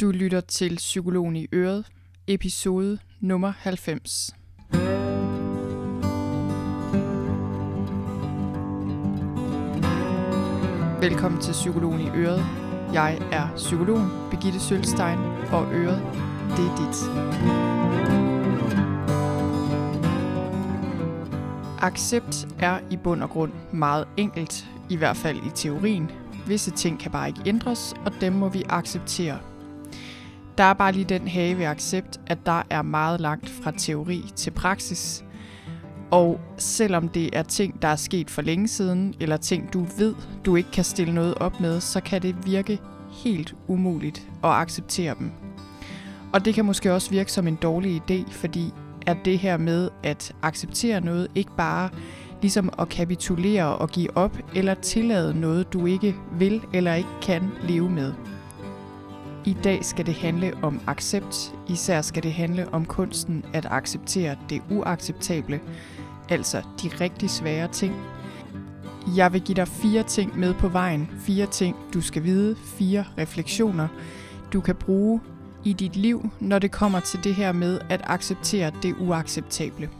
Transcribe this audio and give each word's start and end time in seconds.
Du 0.00 0.10
lytter 0.10 0.40
til 0.40 0.76
Psykologen 0.76 1.36
i 1.36 1.46
Øret, 1.52 1.86
episode 2.26 2.98
nummer 3.20 3.52
90. 3.58 4.30
Velkommen 11.00 11.40
til 11.40 11.52
Psykologen 11.52 12.00
i 12.00 12.08
Øret. 12.08 12.46
Jeg 12.92 13.18
er 13.32 13.48
psykologen 13.56 14.08
Birgitte 14.30 14.60
Sølstein, 14.60 15.18
og 15.52 15.72
Øret, 15.72 16.02
det 16.56 16.64
er 16.64 16.76
dit. 16.76 16.96
Accept 21.82 22.48
er 22.58 22.78
i 22.90 22.96
bund 22.96 23.22
og 23.22 23.30
grund 23.30 23.52
meget 23.72 24.08
enkelt, 24.16 24.68
i 24.90 24.96
hvert 24.96 25.16
fald 25.16 25.36
i 25.36 25.50
teorien. 25.54 26.10
Visse 26.46 26.70
ting 26.70 27.00
kan 27.00 27.10
bare 27.10 27.28
ikke 27.28 27.42
ændres, 27.46 27.94
og 28.06 28.12
dem 28.20 28.32
må 28.32 28.48
vi 28.48 28.62
acceptere. 28.68 29.38
Der 30.58 30.64
er 30.64 30.74
bare 30.74 30.92
lige 30.92 31.04
den 31.04 31.28
have 31.28 31.58
ved 31.58 31.64
accept, 31.64 32.20
at 32.26 32.38
der 32.46 32.62
er 32.70 32.82
meget 32.82 33.20
langt 33.20 33.48
fra 33.48 33.70
teori 33.78 34.24
til 34.36 34.50
praksis. 34.50 35.24
Og 36.10 36.40
selvom 36.56 37.08
det 37.08 37.36
er 37.36 37.42
ting, 37.42 37.82
der 37.82 37.88
er 37.88 37.96
sket 37.96 38.30
for 38.30 38.42
længe 38.42 38.68
siden, 38.68 39.14
eller 39.20 39.36
ting, 39.36 39.72
du 39.72 39.86
ved, 39.98 40.14
du 40.44 40.56
ikke 40.56 40.70
kan 40.70 40.84
stille 40.84 41.14
noget 41.14 41.34
op 41.34 41.60
med, 41.60 41.80
så 41.80 42.00
kan 42.00 42.22
det 42.22 42.46
virke 42.46 42.78
helt 43.24 43.54
umuligt 43.68 44.28
at 44.44 44.50
acceptere 44.50 45.14
dem. 45.18 45.30
Og 46.32 46.44
det 46.44 46.54
kan 46.54 46.64
måske 46.64 46.92
også 46.92 47.10
virke 47.10 47.32
som 47.32 47.48
en 47.48 47.56
dårlig 47.56 48.02
idé, 48.02 48.30
fordi 48.32 48.72
er 49.06 49.14
det 49.24 49.38
her 49.38 49.56
med 49.56 49.90
at 50.02 50.34
acceptere 50.42 51.00
noget 51.00 51.28
ikke 51.34 51.56
bare 51.56 51.90
ligesom 52.40 52.72
at 52.78 52.88
kapitulere 52.88 53.76
og 53.76 53.88
give 53.88 54.16
op, 54.16 54.38
eller 54.54 54.74
tillade 54.74 55.40
noget, 55.40 55.72
du 55.72 55.86
ikke 55.86 56.16
vil 56.32 56.62
eller 56.72 56.94
ikke 56.94 57.08
kan 57.22 57.50
leve 57.62 57.90
med. 57.90 58.12
I 59.48 59.56
dag 59.64 59.84
skal 59.84 60.06
det 60.06 60.14
handle 60.14 60.52
om 60.62 60.80
accept. 60.86 61.54
Især 61.68 62.00
skal 62.00 62.22
det 62.22 62.32
handle 62.32 62.68
om 62.72 62.84
kunsten 62.84 63.44
at 63.52 63.66
acceptere 63.70 64.36
det 64.50 64.62
uacceptable, 64.70 65.60
altså 66.28 66.62
de 66.82 66.88
rigtig 67.00 67.30
svære 67.30 67.68
ting. 67.68 67.94
Jeg 69.16 69.32
vil 69.32 69.40
give 69.40 69.56
dig 69.56 69.68
fire 69.68 70.02
ting 70.02 70.38
med 70.38 70.54
på 70.54 70.68
vejen. 70.68 71.10
Fire 71.20 71.46
ting, 71.46 71.76
du 71.94 72.00
skal 72.00 72.24
vide. 72.24 72.56
Fire 72.56 73.04
refleksioner, 73.18 73.88
du 74.52 74.60
kan 74.60 74.74
bruge 74.74 75.20
i 75.64 75.72
dit 75.72 75.96
liv, 75.96 76.30
når 76.40 76.58
det 76.58 76.70
kommer 76.70 77.00
til 77.00 77.24
det 77.24 77.34
her 77.34 77.52
med 77.52 77.80
at 77.88 78.00
acceptere 78.04 78.72
det 78.82 78.94
uacceptable. 78.98 79.90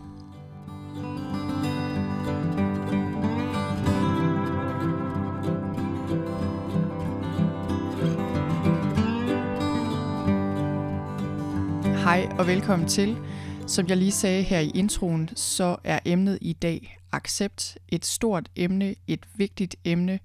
Hej 12.08 12.28
og 12.38 12.46
velkommen 12.46 12.88
til. 12.88 13.16
Som 13.66 13.86
jeg 13.88 13.96
lige 13.96 14.12
sagde 14.12 14.42
her 14.42 14.60
i 14.60 14.70
introen, 14.74 15.30
så 15.34 15.76
er 15.84 15.98
emnet 16.04 16.38
i 16.40 16.52
dag 16.52 16.98
accept 17.12 17.78
et 17.88 18.06
stort 18.06 18.48
emne, 18.56 18.94
et 19.06 19.26
vigtigt 19.34 19.76
emne, 19.84 20.20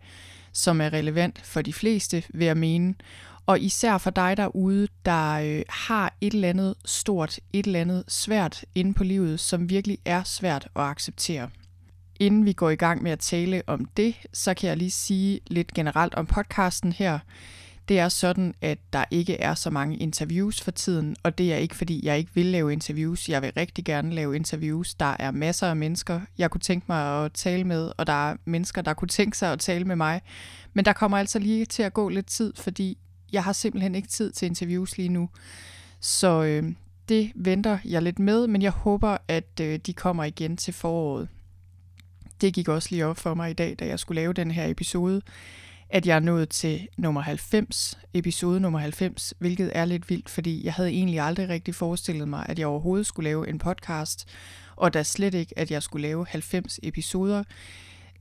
som 0.52 0.81
er 0.81 0.94
relevant 0.94 1.42
for 1.45 1.62
de 1.62 1.73
fleste, 1.73 2.23
vil 2.34 2.45
jeg 2.45 2.58
mene. 2.58 2.95
Og 3.45 3.59
især 3.59 3.98
for 3.98 4.09
dig 4.09 4.38
derude, 4.38 4.88
der 5.06 5.34
øh, 5.34 5.62
har 5.70 6.14
et 6.22 6.34
eller 6.34 6.50
andet 6.50 6.75
stort, 6.86 7.40
et 7.53 7.66
eller 7.66 7.81
andet 7.81 8.03
svært 8.08 8.66
inde 8.75 8.94
på 8.94 9.03
livet, 9.03 9.40
som 9.40 9.70
virkelig 9.70 9.97
er 10.06 10.23
svært 10.23 10.68
at 10.75 10.81
acceptere. 10.81 11.50
Inden 12.20 12.45
vi 12.45 12.53
går 12.53 12.70
i 12.70 12.75
gang 12.75 13.03
med 13.03 13.12
at 13.12 13.20
tale 13.20 13.62
om 13.68 13.86
det, 13.86 14.16
så 14.34 14.53
kan 14.53 14.70
jeg 14.70 14.78
lige 14.78 14.92
sige 14.92 15.40
lidt 15.47 15.73
generelt 15.73 16.16
om 16.16 16.25
podcasten 16.25 16.92
her. 16.92 17.20
Det 17.88 18.00
er 18.00 18.09
sådan, 18.09 18.56
at 18.62 18.78
der 18.94 19.06
ikke 19.12 19.42
er 19.42 19.53
så 19.53 19.70
mange 19.70 19.98
interviews 19.98 20.62
for 20.62 20.72
tiden, 20.72 21.16
og 21.23 21.38
det 21.38 21.53
er 21.53 21.58
ikke 21.58 21.76
fordi, 21.76 22.06
jeg 22.06 22.17
ikke 22.17 22.31
vil 22.34 22.45
lave 22.45 22.73
interviews. 22.73 23.30
Jeg 23.30 23.42
vil 23.42 23.52
rigtig 23.58 23.86
gerne 23.86 24.12
lave 24.12 24.36
interviews. 24.36 24.95
Der 24.95 25.16
er 25.20 25.31
masser 25.31 25.67
af 25.67 25.75
mennesker, 25.75 26.22
jeg 26.38 26.52
kunne 26.52 26.62
tænke 26.62 26.86
mig 26.90 27.25
at 27.25 27.34
tale 27.34 27.63
med, 27.63 27.91
og 27.97 28.07
der 28.07 28.30
er 28.30 28.35
mennesker, 28.46 28.81
der 28.81 28.94
kunne 28.94 29.07
tænke 29.07 29.38
sig 29.38 29.52
at 29.52 29.59
tale 29.59 29.85
med 29.85 29.96
mig. 29.96 30.22
Men 30.74 30.85
der 30.85 30.94
kommer 30.94 31.18
altså 31.18 31.40
lige 31.40 31.66
til 31.66 31.84
at 31.84 31.94
gå 31.94 32.09
lidt 32.09 32.25
tid, 32.25 32.53
fordi 32.56 32.97
jeg 33.31 33.44
har 33.44 33.53
simpelthen 33.53 33.96
ikke 33.96 34.07
tid 34.07 34.31
til 34.31 34.46
interviews 34.46 34.97
lige 34.97 35.09
nu. 35.09 35.30
Så 36.00 36.44
øh, 36.44 36.74
det 37.09 37.31
venter 37.36 37.78
jeg 37.86 38.02
lidt 38.02 38.19
med, 38.19 38.47
men 38.47 38.62
jeg 38.62 38.72
håber, 38.72 39.18
at 39.28 39.59
øh, 39.62 39.80
de 39.86 39.94
kommer 39.94 40.24
igen 40.24 40.57
til 40.57 40.74
foråret. 40.74 41.28
Det 42.41 42.53
gik 42.53 42.68
også 42.68 42.88
lige 42.91 43.06
op 43.06 43.18
for 43.18 43.34
mig 43.34 43.50
i 43.50 43.53
dag, 43.53 43.75
da 43.80 43.86
jeg 43.86 44.00
skulle 44.00 44.22
lave 44.22 44.34
den 44.34 44.52
her 44.52 44.68
episode, 44.68 45.22
at 45.94 46.08
jeg 46.08 46.16
er 46.16 46.20
nået 46.20 46.50
til 46.50 46.88
nummer 46.98 47.22
90, 47.22 48.00
episode 48.14 48.59
nummer 48.59 48.80
90, 48.80 49.34
hvilket 49.40 49.72
er 49.76 49.86
lidt 49.86 50.09
vildt, 50.09 50.30
fordi 50.30 50.66
jeg 50.66 50.74
havde 50.74 50.90
egentlig 50.90 51.20
aldrig 51.20 51.50
rigtig 51.50 51.76
forestillet 51.76 52.28
mig, 52.28 52.46
at 52.50 52.59
jeg 52.59 52.68
overhovedet 52.68 53.06
skulle 53.06 53.30
lave 53.30 53.50
en 53.50 53.59
podcast, 53.59 54.28
og 54.76 54.94
da 54.94 55.04
slet 55.04 55.34
ikke, 55.34 55.59
at 55.59 55.72
jeg 55.72 55.84
skulle 55.84 56.08
lave 56.08 56.26
90 56.30 56.80
episoder. 56.84 57.44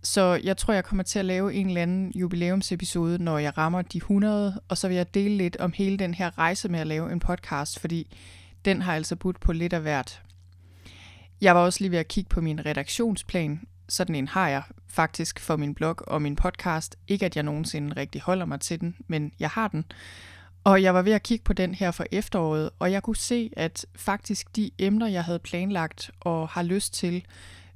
Så 0.03 0.41
jeg 0.44 0.56
tror, 0.56 0.75
jeg 0.75 0.84
kommer 0.84 1.03
til 1.03 1.19
at 1.19 1.25
lave 1.25 1.55
en 1.55 1.66
eller 1.66 1.83
anden 1.83 2.12
jubilæumsepisode, 2.15 3.19
når 3.19 3.38
jeg 3.38 3.59
rammer 3.59 3.83
de 3.83 3.99
100, 3.99 4.60
og 4.69 4.78
så 4.78 4.89
vil 4.89 4.97
jeg 4.97 5.15
dele 5.15 5.37
lidt 5.37 5.56
om 5.56 5.72
hele 5.72 5.97
den 5.97 6.15
her 6.15 6.39
rejse 6.39 6.69
med 6.69 6.81
at 6.81 6.87
lave 6.87 7.12
en 7.12 7.21
podcast, 7.21 7.78
fordi 7.78 8.16
den 8.65 8.83
har 8.83 8.94
altså 8.94 9.16
budt 9.16 9.41
på 9.41 9.53
lidt 9.53 9.72
af 9.72 9.81
hvert. 9.81 10.22
Jeg 11.41 11.54
var 11.54 11.60
også 11.60 11.81
lige 11.81 11.91
ved 11.91 11.99
at 11.99 12.09
kigge 12.09 12.28
på 12.28 12.41
min 12.41 12.66
redaktionsplan. 12.66 13.60
Sådan 13.92 14.14
en 14.14 14.28
har 14.28 14.48
jeg 14.48 14.62
faktisk 14.88 15.41
for 15.41 15.56
min 15.56 15.75
blog 15.75 15.97
og 16.08 16.22
min 16.22 16.36
podcast. 16.36 16.97
Ikke 17.08 17.26
at 17.26 17.36
jeg 17.36 17.42
nogensinde 17.44 17.97
rigtig 17.97 18.20
holder 18.20 18.47
mig 18.47 18.60
til 18.60 18.80
den, 18.80 18.97
men 19.06 19.32
jeg 19.41 19.50
har 19.50 19.69
den. 19.69 19.84
Og 20.64 20.82
jeg 20.82 20.94
var 20.94 21.03
ved 21.03 21.12
at 21.12 21.22
kigge 21.22 21.44
på 21.44 21.53
den 21.53 21.75
her 21.75 21.91
for 21.91 22.06
efteråret, 22.12 22.70
og 22.78 22.92
jeg 22.92 23.03
kunne 23.03 23.16
se, 23.16 23.50
at 23.56 23.86
faktisk 23.97 24.56
de 24.56 24.70
emner, 24.78 25.06
jeg 25.06 25.25
havde 25.25 25.38
planlagt 25.38 26.10
og 26.20 26.48
har 26.48 26.62
lyst 26.62 26.94
til, 26.94 27.25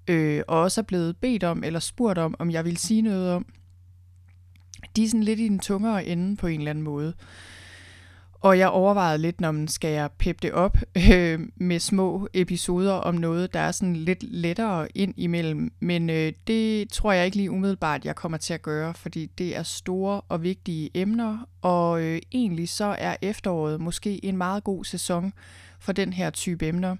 øh, 0.09 0.43
og 0.49 0.61
også 0.61 0.81
er 0.81 0.85
blevet 0.85 1.17
bedt 1.17 1.45
om 1.45 1.65
eller 1.65 1.81
spurgt 1.81 2.19
om, 2.19 2.35
om 2.39 2.51
jeg 2.51 2.65
vil 2.65 2.77
sige 2.77 3.03
noget 3.03 3.33
om, 3.33 3.47
de 4.97 5.05
er 5.05 5.09
sådan 5.09 5.23
lidt 5.23 5.41
i 5.41 5.49
den 5.49 5.59
tungere 5.59 6.07
ende 6.07 6.37
på 6.37 6.47
en 6.47 6.61
eller 6.61 6.71
anden 6.71 6.85
måde. 6.85 7.15
Og 8.41 8.59
jeg 8.59 8.69
overvejede 8.69 9.19
lidt, 9.19 9.41
når 9.41 9.51
man 9.51 9.69
skal 9.69 9.91
jeg 9.91 10.11
peppe 10.19 10.39
det 10.43 10.53
op 10.53 10.79
øh, 11.13 11.41
med 11.57 11.81
små 11.81 12.29
episoder 12.35 12.93
om 12.93 13.15
noget, 13.15 13.55
der 13.55 13.61
er 13.61 13.73
sådan 13.73 13.97
lidt 13.97 14.23
lettere 14.23 14.89
ind 14.95 15.15
imellem. 15.17 15.73
Men 15.81 16.11
øh, 16.11 16.33
det 16.47 16.91
tror 16.91 17.13
jeg 17.13 17.25
ikke 17.25 17.37
lige 17.37 17.51
umiddelbart, 17.51 18.05
jeg 18.05 18.17
kommer 18.17 18.39
til 18.39 18.55
at 18.55 18.63
gøre, 18.63 18.95
fordi 18.95 19.27
det 19.27 19.57
er 19.57 19.63
store 19.63 20.21
og 20.21 20.43
vigtige 20.43 20.91
emner. 20.95 21.49
Og 21.63 22.03
øh, 22.03 22.19
egentlig 22.33 22.69
så 22.69 22.97
er 22.99 23.17
efteråret 23.23 23.81
måske 23.81 24.25
en 24.25 24.37
meget 24.37 24.65
god 24.65 24.85
sæson 24.85 25.33
for 25.79 25.93
den 25.93 26.13
her 26.13 26.31
type 26.31 26.67
emner. 26.67 26.97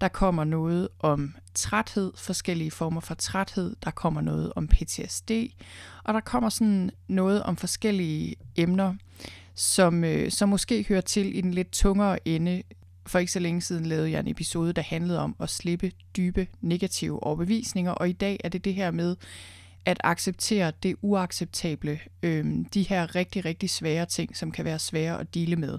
Der 0.00 0.08
kommer 0.08 0.44
noget 0.44 0.88
om 1.00 1.34
træthed, 1.54 2.12
forskellige 2.16 2.70
former 2.70 3.00
for 3.00 3.14
træthed. 3.14 3.76
Der 3.84 3.90
kommer 3.90 4.20
noget 4.20 4.52
om 4.56 4.68
PTSD, 4.68 5.30
og 6.04 6.14
der 6.14 6.20
kommer 6.20 6.48
sådan 6.48 6.90
noget 7.08 7.42
om 7.42 7.56
forskellige 7.56 8.36
emner, 8.56 8.94
som, 9.58 10.04
øh, 10.04 10.30
som 10.30 10.48
måske 10.48 10.86
hører 10.88 11.00
til 11.00 11.38
i 11.38 11.40
den 11.40 11.54
lidt 11.54 11.72
tungere 11.72 12.28
ende. 12.28 12.62
For 13.06 13.18
ikke 13.18 13.32
så 13.32 13.38
længe 13.38 13.60
siden 13.60 13.86
lavede 13.86 14.10
jeg 14.10 14.20
en 14.20 14.28
episode, 14.28 14.72
der 14.72 14.82
handlede 14.82 15.18
om 15.18 15.36
at 15.40 15.50
slippe 15.50 15.92
dybe 16.16 16.46
negative 16.60 17.22
overbevisninger, 17.22 17.92
og 17.92 18.08
i 18.08 18.12
dag 18.12 18.40
er 18.44 18.48
det 18.48 18.64
det 18.64 18.74
her 18.74 18.90
med 18.90 19.16
at 19.84 20.00
acceptere 20.04 20.72
det 20.82 20.96
uacceptable, 21.02 22.00
øh, 22.22 22.46
de 22.74 22.82
her 22.82 23.14
rigtig, 23.14 23.44
rigtig 23.44 23.70
svære 23.70 24.06
ting, 24.06 24.36
som 24.36 24.52
kan 24.52 24.64
være 24.64 24.78
svære 24.78 25.20
at 25.20 25.34
dele 25.34 25.56
med. 25.56 25.78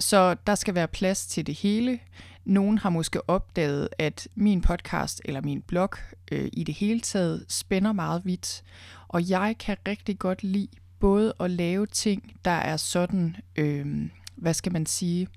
Så 0.00 0.36
der 0.46 0.54
skal 0.54 0.74
være 0.74 0.88
plads 0.88 1.26
til 1.26 1.46
det 1.46 1.54
hele. 1.54 1.98
Nogen 2.44 2.78
har 2.78 2.90
måske 2.90 3.30
opdaget, 3.30 3.88
at 3.98 4.28
min 4.34 4.60
podcast 4.60 5.20
eller 5.24 5.40
min 5.40 5.62
blog 5.62 5.90
øh, 6.32 6.48
i 6.52 6.64
det 6.64 6.74
hele 6.74 7.00
taget 7.00 7.44
spænder 7.48 7.92
meget 7.92 8.24
vidt, 8.24 8.62
og 9.08 9.30
jeg 9.30 9.54
kan 9.58 9.76
rigtig 9.88 10.18
godt 10.18 10.42
lide 10.42 10.68
både 11.00 11.34
at 11.40 11.50
lave 11.50 11.86
ting, 11.86 12.32
der 12.44 12.50
er 12.50 12.76
sådan, 12.76 13.36
øh, 13.56 14.10
hvad 14.36 14.54
skal 14.54 14.72
man 14.72 14.86
sige, 14.86 15.28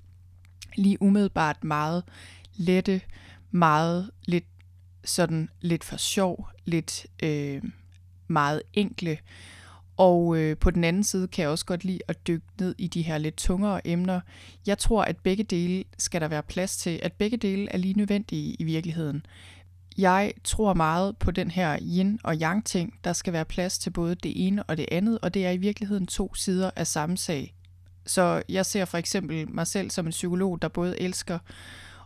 lige 0.76 1.02
umiddelbart 1.02 1.64
meget 1.64 2.04
lette, 2.54 3.00
meget 3.50 4.10
lidt 4.24 4.44
sådan 5.04 5.48
lidt 5.60 5.84
for 5.84 5.96
sjov, 5.96 6.48
lidt 6.64 7.06
øh, 7.22 7.62
meget 8.28 8.62
enkle, 8.74 9.18
og 9.96 10.36
øh, 10.36 10.56
på 10.56 10.70
den 10.70 10.84
anden 10.84 11.04
side 11.04 11.28
kan 11.28 11.42
jeg 11.42 11.50
også 11.50 11.66
godt 11.66 11.84
lide 11.84 11.98
at 12.08 12.26
dykke 12.26 12.46
ned 12.60 12.74
i 12.78 12.86
de 12.86 13.02
her 13.02 13.18
lidt 13.18 13.36
tungere 13.36 13.86
emner. 13.86 14.20
Jeg 14.66 14.78
tror, 14.78 15.02
at 15.04 15.16
begge 15.16 15.44
dele 15.44 15.84
skal 15.98 16.20
der 16.20 16.28
være 16.28 16.42
plads 16.42 16.76
til, 16.76 17.00
at 17.02 17.12
begge 17.12 17.36
dele 17.36 17.68
er 17.72 17.76
lige 17.76 17.94
nødvendige 17.94 18.56
i 18.58 18.64
virkeligheden. 18.64 19.26
Jeg 19.98 20.32
tror 20.44 20.74
meget 20.74 21.16
på 21.16 21.30
den 21.30 21.50
her 21.50 21.78
yin 21.80 22.18
og 22.24 22.36
yang 22.36 22.64
ting. 22.64 22.94
Der 23.04 23.12
skal 23.12 23.32
være 23.32 23.44
plads 23.44 23.78
til 23.78 23.90
både 23.90 24.14
det 24.14 24.46
ene 24.46 24.62
og 24.62 24.76
det 24.76 24.86
andet, 24.92 25.18
og 25.22 25.34
det 25.34 25.46
er 25.46 25.50
i 25.50 25.56
virkeligheden 25.56 26.06
to 26.06 26.34
sider 26.34 26.70
af 26.76 26.86
samme 26.86 27.16
sag. 27.16 27.54
Så 28.06 28.42
jeg 28.48 28.66
ser 28.66 28.84
for 28.84 28.98
eksempel 28.98 29.50
mig 29.50 29.66
selv 29.66 29.90
som 29.90 30.06
en 30.06 30.10
psykolog, 30.10 30.62
der 30.62 30.68
både 30.68 31.00
elsker 31.00 31.38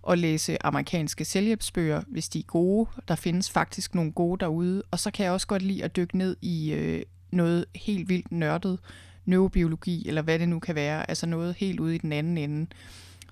at 0.09 0.19
læse 0.19 0.67
amerikanske 0.67 1.25
selvhjælpsbøger, 1.25 2.03
hvis 2.09 2.29
de 2.29 2.39
er 2.39 2.43
gode. 2.43 2.91
Der 3.09 3.15
findes 3.15 3.51
faktisk 3.51 3.95
nogle 3.95 4.13
gode 4.13 4.41
derude. 4.41 4.83
Og 4.91 4.99
så 4.99 5.11
kan 5.11 5.25
jeg 5.25 5.33
også 5.33 5.47
godt 5.47 5.63
lide 5.63 5.85
at 5.85 5.97
dykke 5.97 6.19
ned 6.19 6.37
i 6.43 6.73
øh, 6.73 7.03
noget 7.31 7.65
helt 7.75 8.09
vildt 8.09 8.33
nørdet 8.33 8.79
neurobiologi, 9.25 10.09
eller 10.09 10.23
hvad 10.23 10.39
det 10.39 10.49
nu 10.49 10.59
kan 10.59 10.75
være, 10.75 11.11
altså 11.11 11.27
noget 11.27 11.55
helt 11.55 11.81
ude 11.81 11.95
i 11.95 11.99
den 11.99 12.13
anden 12.13 12.39
ende. 12.39 12.67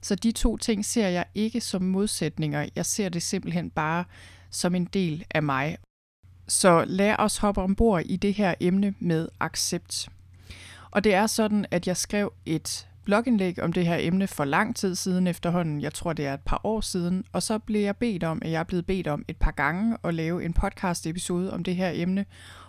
Så 0.02 0.14
de 0.14 0.32
to 0.32 0.56
ting 0.56 0.84
ser 0.84 1.08
jeg 1.08 1.24
ikke 1.34 1.60
som 1.60 1.82
modsætninger. 1.82 2.66
Jeg 2.76 2.86
ser 2.86 3.08
det 3.08 3.22
simpelthen 3.22 3.70
bare 3.70 4.04
som 4.54 4.74
en 4.74 4.84
del 4.84 5.24
af 5.30 5.42
mig. 5.42 5.76
Så 6.48 6.84
lad 6.86 7.16
os 7.18 7.36
hoppe 7.36 7.62
ombord 7.62 8.02
i 8.04 8.16
det 8.16 8.34
her 8.34 8.54
emne 8.60 8.94
med 8.98 9.28
accept. 9.40 10.08
Og 10.90 11.04
det 11.04 11.14
er 11.14 11.26
sådan, 11.26 11.66
at 11.70 11.86
jeg 11.86 11.96
skrev 11.96 12.32
et 12.46 12.88
blogindlæg 13.04 13.62
om 13.62 13.72
det 13.72 13.86
her 13.86 13.96
emne 14.00 14.26
for 14.26 14.44
lang 14.44 14.76
tid 14.76 14.94
siden 14.94 15.26
efterhånden. 15.26 15.80
Jeg 15.80 15.94
tror, 15.94 16.12
det 16.12 16.26
er 16.26 16.34
et 16.34 16.40
par 16.40 16.60
år 16.64 16.80
siden. 16.80 17.24
Og 17.32 17.42
så 17.42 17.58
blev 17.58 17.80
jeg 17.80 17.96
bedt 17.96 18.24
om, 18.24 18.42
at 18.42 18.50
jeg 18.50 18.58
er 18.60 18.64
blevet 18.64 18.86
bedt 18.86 19.06
om 19.06 19.24
et 19.28 19.36
par 19.36 19.50
gange 19.50 19.96
at 20.04 20.14
lave 20.14 20.44
en 20.44 20.52
podcast 20.52 21.06
episode 21.06 21.52
om 21.52 21.64
det 21.64 21.76
her 21.76 21.90
emne. 21.94 22.26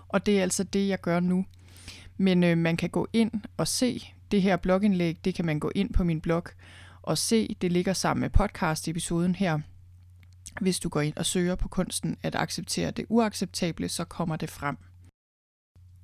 Og 0.07 0.25
det 0.25 0.38
er 0.38 0.41
altså 0.41 0.63
det, 0.63 0.88
jeg 0.88 1.01
gør 1.01 1.19
nu. 1.19 1.45
Men 2.17 2.43
øh, 2.43 2.57
man 2.57 2.77
kan 2.77 2.89
gå 2.89 3.07
ind 3.13 3.31
og 3.57 3.67
se 3.67 4.13
det 4.31 4.41
her 4.41 4.57
blogindlæg. 4.57 5.17
Det 5.25 5.35
kan 5.35 5.45
man 5.45 5.59
gå 5.59 5.71
ind 5.75 5.93
på 5.93 6.03
min 6.03 6.21
blog 6.21 6.43
og 7.01 7.17
se. 7.17 7.55
Det 7.61 7.71
ligger 7.71 7.93
sammen 7.93 8.21
med 8.21 8.29
podcast-episoden 8.29 9.35
her. 9.35 9.59
Hvis 10.62 10.80
du 10.80 10.89
går 10.89 11.01
ind 11.01 11.18
og 11.18 11.25
søger 11.25 11.56
på 11.56 11.68
kunsten 11.68 12.18
at 12.24 12.36
acceptere 12.36 12.92
det 12.92 13.06
uacceptable, 13.09 13.89
så 13.89 14.03
kommer 14.03 14.36
det 14.36 14.50
frem. 14.50 14.77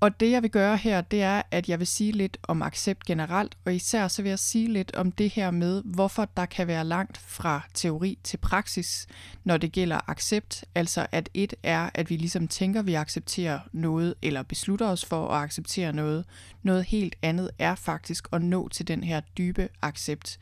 Og 0.01 0.19
det 0.19 0.31
jeg 0.31 0.41
vil 0.41 0.51
gøre 0.51 0.77
her, 0.77 1.01
det 1.01 1.21
er, 1.21 1.41
at 1.51 1.69
jeg 1.69 1.79
vil 1.79 1.87
sige 1.87 2.11
lidt 2.11 2.37
om 2.43 2.61
accept 2.61 3.05
generelt, 3.05 3.57
og 3.65 3.75
især 3.75 4.07
så 4.07 4.21
vil 4.21 4.29
jeg 4.29 4.39
sige 4.39 4.67
lidt 4.73 4.95
om 4.95 5.11
det 5.11 5.29
her 5.29 5.51
med, 5.51 5.81
hvorfor 5.85 6.25
der 6.37 6.45
kan 6.45 6.67
være 6.67 6.85
langt 6.85 7.17
fra 7.17 7.61
teori 7.73 8.19
til 8.23 8.37
praksis, 8.37 9.07
når 9.43 9.57
det 9.57 9.71
gælder 9.71 10.09
accept. 10.09 10.65
Altså 10.75 11.07
at 11.11 11.29
et 11.33 11.53
er, 11.63 11.89
at 11.93 12.09
vi 12.09 12.15
ligesom 12.15 12.47
tænker, 12.47 12.79
at 12.79 12.85
vi 12.85 12.93
accepterer 12.93 13.59
noget, 13.71 14.13
eller 14.21 14.43
beslutter 14.43 14.87
os 14.87 15.05
for 15.05 15.27
at 15.27 15.43
acceptere 15.43 15.93
noget. 15.93 16.25
Noget 16.63 16.85
helt 16.85 17.15
andet 17.21 17.51
er 17.59 17.75
faktisk 17.75 18.27
at 18.31 18.41
nå 18.41 18.67
til 18.67 18.87
den 18.87 19.03
her 19.03 19.21
dybe 19.37 19.69
accept. 19.81 20.39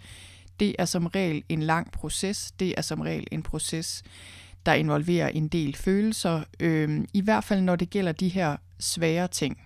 Det 0.59 0.75
er 0.79 0.85
som 0.85 1.05
regel 1.05 1.43
en 1.49 1.63
lang 1.63 1.91
proces. 1.91 2.51
Det 2.59 2.73
er 2.77 2.81
som 2.81 3.01
regel 3.01 3.27
en 3.31 3.43
proces, 3.43 4.03
der 4.65 4.73
involverer 4.73 5.27
en 5.27 5.47
del 5.47 5.75
følelser. 5.75 6.43
Øh, 6.59 7.05
I 7.13 7.21
hvert 7.21 7.43
fald 7.43 7.61
når 7.61 7.75
det 7.75 7.89
gælder 7.89 8.11
de 8.11 8.27
her 8.27 8.57
svære 8.79 9.27
ting. 9.27 9.57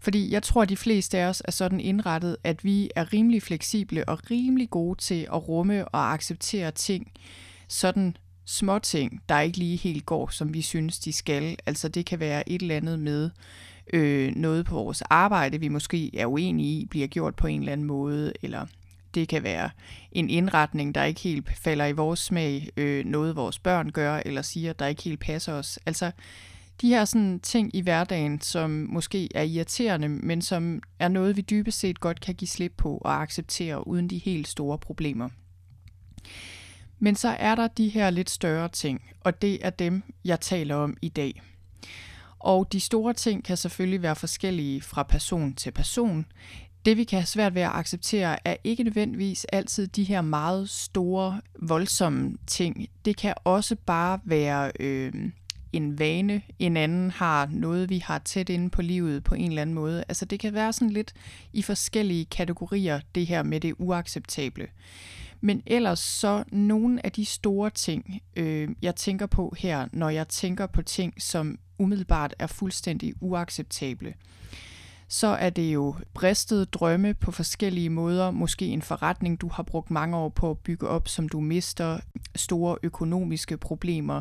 Fordi 0.00 0.32
jeg 0.32 0.42
tror, 0.42 0.62
at 0.62 0.68
de 0.68 0.76
fleste 0.76 1.18
af 1.18 1.26
os 1.26 1.42
er 1.44 1.52
sådan 1.52 1.80
indrettet, 1.80 2.36
at 2.44 2.64
vi 2.64 2.90
er 2.96 3.12
rimelig 3.12 3.42
fleksible 3.42 4.08
og 4.08 4.30
rimelig 4.30 4.70
gode 4.70 4.98
til 4.98 5.22
at 5.32 5.48
rumme 5.48 5.88
og 5.88 6.12
acceptere 6.12 6.70
ting, 6.70 7.12
sådan 7.68 8.16
små 8.44 8.78
ting, 8.78 9.20
der 9.28 9.40
ikke 9.40 9.58
lige 9.58 9.76
helt 9.76 10.06
går, 10.06 10.28
som 10.28 10.54
vi 10.54 10.62
synes, 10.62 10.98
de 10.98 11.12
skal. 11.12 11.56
Altså 11.66 11.88
det 11.88 12.06
kan 12.06 12.20
være 12.20 12.48
et 12.48 12.62
eller 12.62 12.76
andet 12.76 12.98
med 12.98 13.30
øh, 13.92 14.36
noget 14.36 14.66
på 14.66 14.74
vores 14.74 15.02
arbejde, 15.02 15.60
vi 15.60 15.68
måske 15.68 16.18
er 16.18 16.26
uenige 16.26 16.80
i, 16.80 16.86
bliver 16.86 17.06
gjort 17.06 17.34
på 17.34 17.46
en 17.46 17.60
eller 17.60 17.72
anden 17.72 17.86
måde, 17.86 18.32
eller 18.42 18.66
det 19.16 19.28
kan 19.28 19.42
være 19.42 19.70
en 20.12 20.30
indretning, 20.30 20.94
der 20.94 21.04
ikke 21.04 21.20
helt 21.20 21.50
falder 21.58 21.86
i 21.86 21.92
vores 21.92 22.20
smag, 22.20 22.68
øh, 22.76 23.04
noget 23.04 23.36
vores 23.36 23.58
børn 23.58 23.90
gør, 23.90 24.20
eller 24.26 24.42
siger, 24.42 24.72
der 24.72 24.86
ikke 24.86 25.02
helt 25.02 25.20
passer 25.20 25.52
os. 25.52 25.78
Altså 25.86 26.10
de 26.80 26.88
her 26.88 27.04
sådan 27.04 27.40
ting 27.40 27.76
i 27.76 27.80
hverdagen, 27.80 28.40
som 28.40 28.70
måske 28.70 29.28
er 29.34 29.42
irriterende, 29.42 30.08
men 30.08 30.42
som 30.42 30.82
er 30.98 31.08
noget, 31.08 31.36
vi 31.36 31.40
dybest 31.40 31.78
set 31.78 32.00
godt 32.00 32.20
kan 32.20 32.34
give 32.34 32.48
slip 32.48 32.72
på 32.76 32.98
og 32.98 33.22
acceptere 33.22 33.86
uden 33.86 34.10
de 34.10 34.18
helt 34.18 34.48
store 34.48 34.78
problemer. 34.78 35.28
Men 36.98 37.14
så 37.14 37.28
er 37.28 37.54
der 37.54 37.68
de 37.68 37.88
her 37.88 38.10
lidt 38.10 38.30
større 38.30 38.68
ting, 38.68 39.02
og 39.20 39.42
det 39.42 39.66
er 39.66 39.70
dem, 39.70 40.02
jeg 40.24 40.40
taler 40.40 40.74
om 40.74 40.96
i 41.02 41.08
dag. 41.08 41.42
Og 42.38 42.72
de 42.72 42.80
store 42.80 43.14
ting 43.14 43.44
kan 43.44 43.56
selvfølgelig 43.56 44.02
være 44.02 44.16
forskellige 44.16 44.80
fra 44.80 45.02
person 45.02 45.54
til 45.54 45.70
person. 45.70 46.26
Det 46.86 46.96
vi 46.96 47.04
kan 47.04 47.18
have 47.18 47.26
svært 47.26 47.54
ved 47.54 47.62
at 47.62 47.70
acceptere 47.74 48.48
er 48.48 48.56
ikke 48.64 48.82
nødvendigvis 48.82 49.44
altid 49.44 49.86
de 49.86 50.04
her 50.04 50.20
meget 50.20 50.70
store, 50.70 51.40
voldsomme 51.62 52.36
ting. 52.46 52.88
Det 53.04 53.16
kan 53.16 53.34
også 53.44 53.76
bare 53.86 54.20
være 54.24 54.72
øh, 54.80 55.12
en 55.72 55.98
vane, 55.98 56.42
en 56.58 56.76
anden 56.76 57.10
har 57.10 57.48
noget, 57.52 57.90
vi 57.90 57.98
har 57.98 58.18
tæt 58.18 58.48
inde 58.48 58.70
på 58.70 58.82
livet 58.82 59.24
på 59.24 59.34
en 59.34 59.48
eller 59.48 59.62
anden 59.62 59.74
måde. 59.74 60.04
Altså 60.08 60.24
det 60.24 60.40
kan 60.40 60.54
være 60.54 60.72
sådan 60.72 60.90
lidt 60.90 61.12
i 61.52 61.62
forskellige 61.62 62.24
kategorier, 62.24 63.00
det 63.14 63.26
her 63.26 63.42
med 63.42 63.60
det 63.60 63.74
uacceptable. 63.78 64.68
Men 65.40 65.62
ellers 65.66 65.98
så 65.98 66.44
nogle 66.52 67.06
af 67.06 67.12
de 67.12 67.24
store 67.24 67.70
ting, 67.70 68.20
øh, 68.36 68.68
jeg 68.82 68.96
tænker 68.96 69.26
på 69.26 69.54
her, 69.58 69.88
når 69.92 70.08
jeg 70.08 70.28
tænker 70.28 70.66
på 70.66 70.82
ting, 70.82 71.22
som 71.22 71.58
umiddelbart 71.78 72.34
er 72.38 72.46
fuldstændig 72.46 73.14
uacceptable, 73.20 74.14
så 75.08 75.26
er 75.26 75.50
det 75.50 75.74
jo 75.74 75.94
bristede 76.14 76.64
drømme 76.64 77.14
på 77.14 77.32
forskellige 77.32 77.90
måder. 77.90 78.30
Måske 78.30 78.66
en 78.66 78.82
forretning, 78.82 79.40
du 79.40 79.48
har 79.48 79.62
brugt 79.62 79.90
mange 79.90 80.16
år 80.16 80.28
på 80.28 80.50
at 80.50 80.58
bygge 80.58 80.88
op, 80.88 81.08
som 81.08 81.28
du 81.28 81.40
mister. 81.40 81.98
Store 82.34 82.78
økonomiske 82.82 83.56
problemer 83.56 84.20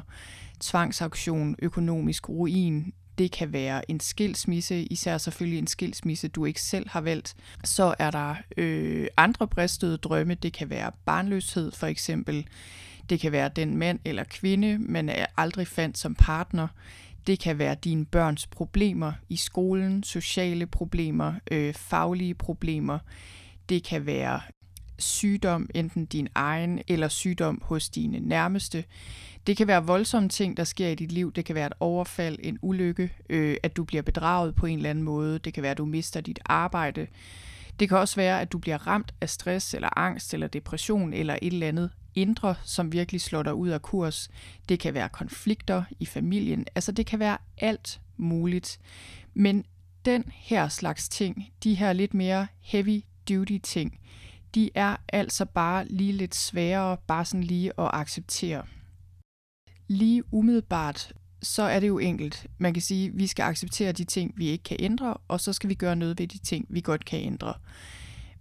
tvangsauktion, 0.60 1.56
økonomisk 1.60 2.30
ruin, 2.30 2.94
det 3.18 3.32
kan 3.32 3.54
være 3.54 3.92
en 3.92 4.00
skilsmisse, 4.00 4.84
især 4.84 5.18
selvfølgelig 5.18 5.60
en 5.60 5.68
skilsmisse, 5.68 6.28
du 6.28 6.46
ikke 6.46 6.62
selv 6.62 6.90
har 6.90 7.02
valgt. 7.02 7.36
Så 7.64 7.96
er 8.00 8.12
der 8.12 8.36
øh, 8.58 9.08
andre 9.18 9.48
bristede 9.48 9.98
drømme, 9.98 10.34
det 10.34 10.54
kan 10.54 10.70
være 10.70 10.92
barnløshed 11.06 11.72
for 11.72 11.88
eksempel. 11.88 12.48
Det 13.10 13.20
kan 13.20 13.32
være 13.32 13.50
den 13.56 13.78
mand 13.78 14.00
eller 14.06 14.24
kvinde, 14.24 14.78
man 14.80 15.26
aldrig 15.38 15.68
fandt 15.68 15.98
som 15.98 16.16
partner. 16.16 16.68
Det 17.28 17.40
kan 17.40 17.60
være 17.60 17.76
dine 17.76 18.06
børns 18.06 18.48
problemer 18.48 19.14
i 19.30 19.36
skolen, 19.36 20.04
sociale 20.04 20.66
problemer, 20.66 21.34
øh, 21.52 21.74
faglige 21.74 22.34
problemer. 22.34 23.00
Det 23.70 23.84
kan 23.84 24.06
være 24.06 24.42
sygdom, 25.00 25.70
enten 25.76 26.06
din 26.06 26.28
egen 26.36 26.82
eller 26.88 27.08
sygdom 27.08 27.62
hos 27.64 27.90
dine 27.90 28.20
nærmeste. 28.20 28.84
Det 29.48 29.58
kan 29.58 29.68
være 29.68 29.86
voldsomme 29.86 30.30
ting, 30.30 30.58
der 30.58 30.64
sker 30.64 30.88
i 30.88 30.96
dit 30.96 31.12
liv. 31.12 31.34
Det 31.34 31.46
kan 31.46 31.56
være 31.56 31.68
et 31.68 31.74
overfald, 31.80 32.40
en 32.44 32.60
ulykke, 32.62 33.14
øh, 33.30 33.58
at 33.64 33.78
du 33.78 33.84
bliver 33.84 34.02
bedraget 34.02 34.56
på 34.56 34.66
en 34.66 34.78
eller 34.78 34.90
anden 34.90 35.04
måde. 35.04 35.40
Det 35.40 35.54
kan 35.54 35.64
være, 35.64 35.72
at 35.72 35.78
du 35.78 35.86
mister 35.86 36.22
dit 36.22 36.40
arbejde. 36.46 37.08
Det 37.80 37.90
kan 37.90 37.98
også 37.98 38.16
være, 38.16 38.42
at 38.42 38.52
du 38.52 38.58
bliver 38.58 38.88
ramt 38.88 39.14
af 39.22 39.30
stress 39.30 39.74
eller 39.74 40.00
angst 40.00 40.34
eller 40.34 40.48
depression 40.48 41.14
eller 41.14 41.38
et 41.42 41.54
eller 41.54 41.68
andet 41.68 41.92
indre, 42.16 42.56
som 42.64 42.92
virkelig 42.92 43.22
slår 43.22 43.44
dig 43.44 43.54
ud 43.54 43.70
af 43.70 43.82
kurs. 43.82 44.30
Det 44.70 44.80
kan 44.80 44.94
være 44.94 45.10
konflikter 45.10 45.84
i 46.00 46.06
familien. 46.06 46.66
Altså 46.76 46.92
det 46.92 47.06
kan 47.06 47.20
være 47.20 47.38
alt 47.58 48.02
muligt. 48.18 48.80
Men 49.34 49.66
den 50.06 50.24
her 50.34 50.68
slags 50.68 51.10
ting, 51.10 51.50
de 51.64 51.74
her 51.74 51.94
lidt 51.94 52.14
mere 52.14 52.48
heavy 52.62 53.04
duty 53.30 53.58
ting, 53.64 54.00
de 54.56 54.70
er 54.76 54.96
altså 55.10 55.46
bare 55.46 55.86
lige 55.88 56.14
lidt 56.14 56.36
sværere 56.36 56.98
bare 57.08 57.26
sådan 57.26 57.44
lige 57.44 57.72
at 57.80 57.90
acceptere. 57.94 58.64
Lige 59.88 60.34
umiddelbart, 60.34 61.14
så 61.46 61.64
er 61.64 61.80
det 61.80 61.88
jo 61.88 62.00
enkelt. 62.00 62.48
Man 62.58 62.74
kan 62.74 62.82
sige, 62.82 63.08
at 63.08 63.18
vi 63.18 63.28
skal 63.28 63.44
acceptere 63.44 63.92
de 63.92 64.04
ting, 64.04 64.34
vi 64.38 64.48
ikke 64.48 64.64
kan 64.64 64.78
ændre, 64.80 65.18
og 65.28 65.42
så 65.42 65.54
skal 65.54 65.70
vi 65.70 65.74
gøre 65.74 65.96
noget 65.96 66.20
ved 66.20 66.28
de 66.28 66.38
ting, 66.38 66.66
vi 66.70 66.82
godt 66.82 67.06
kan 67.06 67.20
ændre. 67.20 67.54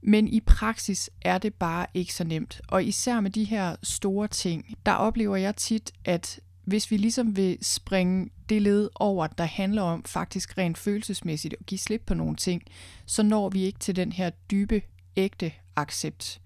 Men 0.02 0.28
i 0.28 0.40
praksis 0.40 1.10
er 1.22 1.38
det 1.38 1.54
bare 1.54 1.86
ikke 1.94 2.14
så 2.14 2.24
nemt. 2.24 2.60
Og 2.68 2.84
især 2.84 3.20
med 3.20 3.30
de 3.30 3.44
her 3.44 3.76
store 3.82 4.28
ting, 4.28 4.74
der 4.86 4.92
oplever 4.92 5.36
jeg 5.36 5.56
tit, 5.56 5.92
at 6.04 6.40
hvis 6.64 6.90
vi 6.90 6.96
ligesom 6.96 7.36
vil 7.36 7.58
springe 7.62 8.30
det 8.48 8.62
led 8.62 8.88
over, 8.94 9.26
der 9.26 9.44
handler 9.44 9.82
om 9.82 10.04
faktisk 10.04 10.58
rent 10.58 10.78
følelsesmæssigt 10.78 11.54
at 11.60 11.66
give 11.66 11.78
slip 11.78 12.02
på 12.06 12.14
nogle 12.14 12.36
ting, 12.36 12.62
så 13.06 13.22
når 13.22 13.48
vi 13.48 13.62
ikke 13.62 13.78
til 13.78 13.96
den 13.96 14.12
her 14.12 14.30
dybe, 14.30 14.82
ægte 15.16 15.52
accept. 15.76 16.40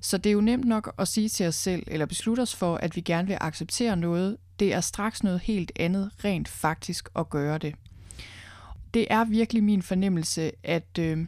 Så 0.00 0.18
det 0.18 0.30
er 0.30 0.34
jo 0.34 0.40
nemt 0.40 0.64
nok 0.64 0.94
at 0.98 1.08
sige 1.08 1.28
til 1.28 1.46
os 1.46 1.54
selv, 1.54 1.82
eller 1.86 2.06
beslutte 2.06 2.40
os 2.40 2.54
for, 2.54 2.76
at 2.76 2.96
vi 2.96 3.00
gerne 3.00 3.28
vil 3.28 3.38
acceptere 3.40 3.96
noget. 3.96 4.36
Det 4.60 4.74
er 4.74 4.80
straks 4.80 5.22
noget 5.22 5.40
helt 5.40 5.72
andet, 5.76 6.10
rent 6.24 6.48
faktisk 6.48 7.08
at 7.16 7.30
gøre 7.30 7.58
det. 7.58 7.74
Det 8.94 9.06
er 9.10 9.24
virkelig 9.24 9.64
min 9.64 9.82
fornemmelse, 9.82 10.52
at, 10.64 10.98
øh, 10.98 11.26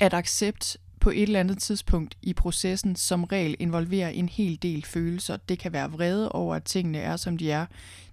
at 0.00 0.14
accept 0.14 0.76
på 1.00 1.10
et 1.10 1.22
eller 1.22 1.40
andet 1.40 1.58
tidspunkt 1.58 2.16
i 2.22 2.32
processen 2.32 2.96
som 2.96 3.24
regel 3.24 3.56
involverer 3.58 4.08
en 4.08 4.28
hel 4.28 4.58
del 4.62 4.84
følelser. 4.84 5.36
Det 5.36 5.58
kan 5.58 5.72
være 5.72 5.90
vrede 5.90 6.32
over, 6.32 6.54
at 6.54 6.64
tingene 6.64 6.98
er, 6.98 7.16
som 7.16 7.38
de 7.38 7.50
er. 7.50 7.66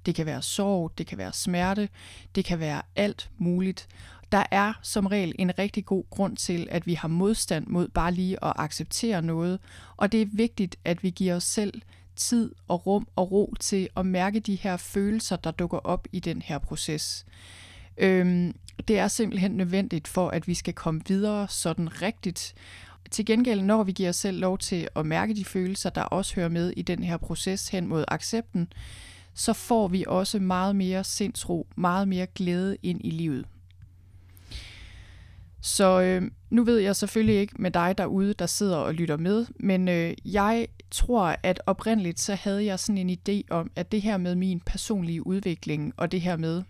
Det 0.05 0.15
kan 0.15 0.25
være 0.25 0.41
sorg, 0.41 0.91
det 0.97 1.07
kan 1.07 1.17
være 1.17 1.33
smerte, 1.33 1.89
det 2.35 2.45
kan 2.45 2.59
være 2.59 2.81
alt 2.95 3.29
muligt. 3.37 3.87
Der 4.31 4.43
er 4.51 4.73
som 4.81 5.05
regel 5.05 5.35
en 5.39 5.59
rigtig 5.59 5.85
god 5.85 6.03
grund 6.09 6.37
til, 6.37 6.67
at 6.71 6.87
vi 6.87 6.93
har 6.93 7.07
modstand 7.07 7.67
mod 7.67 7.87
bare 7.87 8.11
lige 8.11 8.45
at 8.45 8.53
acceptere 8.55 9.21
noget, 9.21 9.59
og 9.97 10.11
det 10.11 10.21
er 10.21 10.25
vigtigt, 10.31 10.75
at 10.85 11.03
vi 11.03 11.09
giver 11.09 11.35
os 11.35 11.43
selv 11.43 11.81
tid 12.15 12.51
og 12.67 12.87
rum 12.87 13.07
og 13.15 13.31
ro 13.31 13.53
til 13.59 13.89
at 13.97 14.05
mærke 14.05 14.39
de 14.39 14.55
her 14.55 14.77
følelser, 14.77 15.35
der 15.35 15.51
dukker 15.51 15.77
op 15.77 16.07
i 16.11 16.19
den 16.19 16.41
her 16.41 16.57
proces. 16.57 17.25
Øhm, 17.97 18.55
det 18.87 18.99
er 18.99 19.07
simpelthen 19.07 19.51
nødvendigt 19.51 20.07
for, 20.07 20.29
at 20.29 20.47
vi 20.47 20.53
skal 20.53 20.73
komme 20.73 21.01
videre 21.07 21.47
sådan 21.47 22.01
rigtigt. 22.01 22.53
Til 23.11 23.25
gengæld, 23.25 23.61
når 23.61 23.83
vi 23.83 23.91
giver 23.91 24.09
os 24.09 24.15
selv 24.15 24.39
lov 24.39 24.57
til 24.57 24.87
at 24.95 25.05
mærke 25.05 25.35
de 25.35 25.45
følelser, 25.45 25.89
der 25.89 26.01
også 26.01 26.35
hører 26.35 26.49
med 26.49 26.73
i 26.77 26.81
den 26.81 27.03
her 27.03 27.17
proces 27.17 27.67
hen 27.67 27.87
mod 27.87 28.05
accepten, 28.07 28.73
så 29.33 29.53
får 29.53 29.87
vi 29.87 30.05
også 30.07 30.39
meget 30.39 30.75
mere 30.75 31.03
sindsro, 31.03 31.67
meget 31.75 32.07
mere 32.07 32.27
glæde 32.35 32.77
ind 32.83 33.01
i 33.03 33.09
livet. 33.09 33.45
Så 35.61 36.01
øh, 36.01 36.31
nu 36.49 36.63
ved 36.63 36.77
jeg 36.77 36.95
selvfølgelig 36.95 37.39
ikke 37.39 37.53
med 37.59 37.71
dig 37.71 37.97
derude, 37.97 38.33
der 38.33 38.45
sidder 38.45 38.77
og 38.77 38.93
lytter 38.93 39.17
med, 39.17 39.45
men 39.55 39.87
øh, 39.87 40.13
jeg 40.25 40.67
tror, 40.93 41.35
at 41.43 41.61
oprindeligt 41.65 42.19
så 42.19 42.35
havde 42.35 42.65
jeg 42.65 42.79
sådan 42.79 43.09
en 43.09 43.17
idé 43.19 43.41
om, 43.49 43.71
at 43.75 43.91
det 43.91 44.01
her 44.01 44.17
med 44.17 44.35
min 44.35 44.59
personlige 44.59 45.27
udvikling, 45.27 45.93
og 45.97 46.11
det 46.11 46.21
her 46.21 46.37
med 46.37 46.63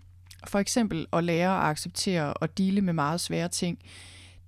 for 0.48 0.60
eksempel 0.60 1.06
at 1.14 1.24
lære 1.24 1.58
at 1.58 1.70
acceptere 1.70 2.34
og 2.34 2.58
dele 2.58 2.82
med 2.82 2.94
meget 2.94 3.22
svære 3.22 3.48
ting, 3.48 3.80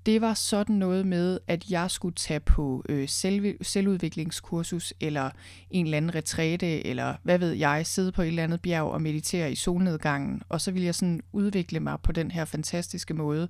det 0.05 0.22
var 0.22 0.34
sådan 0.34 0.75
noget 0.75 1.05
med, 1.05 1.39
at 1.48 1.70
jeg 1.70 1.91
skulle 1.91 2.15
tage 2.15 2.39
på 2.39 2.84
øh, 2.89 3.10
selv, 3.10 3.58
selvudviklingskursus, 3.62 4.94
eller 5.00 5.29
en 5.72 5.86
eller 5.86 5.98
anden 5.98 6.15
retræte, 6.15 6.88
eller 6.88 7.15
hvad 7.24 7.39
ved 7.39 7.51
jeg, 7.51 7.86
sidde 7.86 8.12
på 8.12 8.22
et 8.22 8.27
eller 8.27 8.44
andet 8.44 8.62
bjerg 8.62 8.84
og 8.84 9.01
meditere 9.01 9.51
i 9.51 9.55
solnedgangen, 9.55 10.41
og 10.50 10.62
så 10.62 10.72
ville 10.72 10.86
jeg 10.86 10.96
sådan 10.96 11.22
udvikle 11.34 11.79
mig 11.79 11.98
på 12.03 12.12
den 12.12 12.32
her 12.32 12.46
fantastiske 12.46 13.13
måde, 13.13 13.48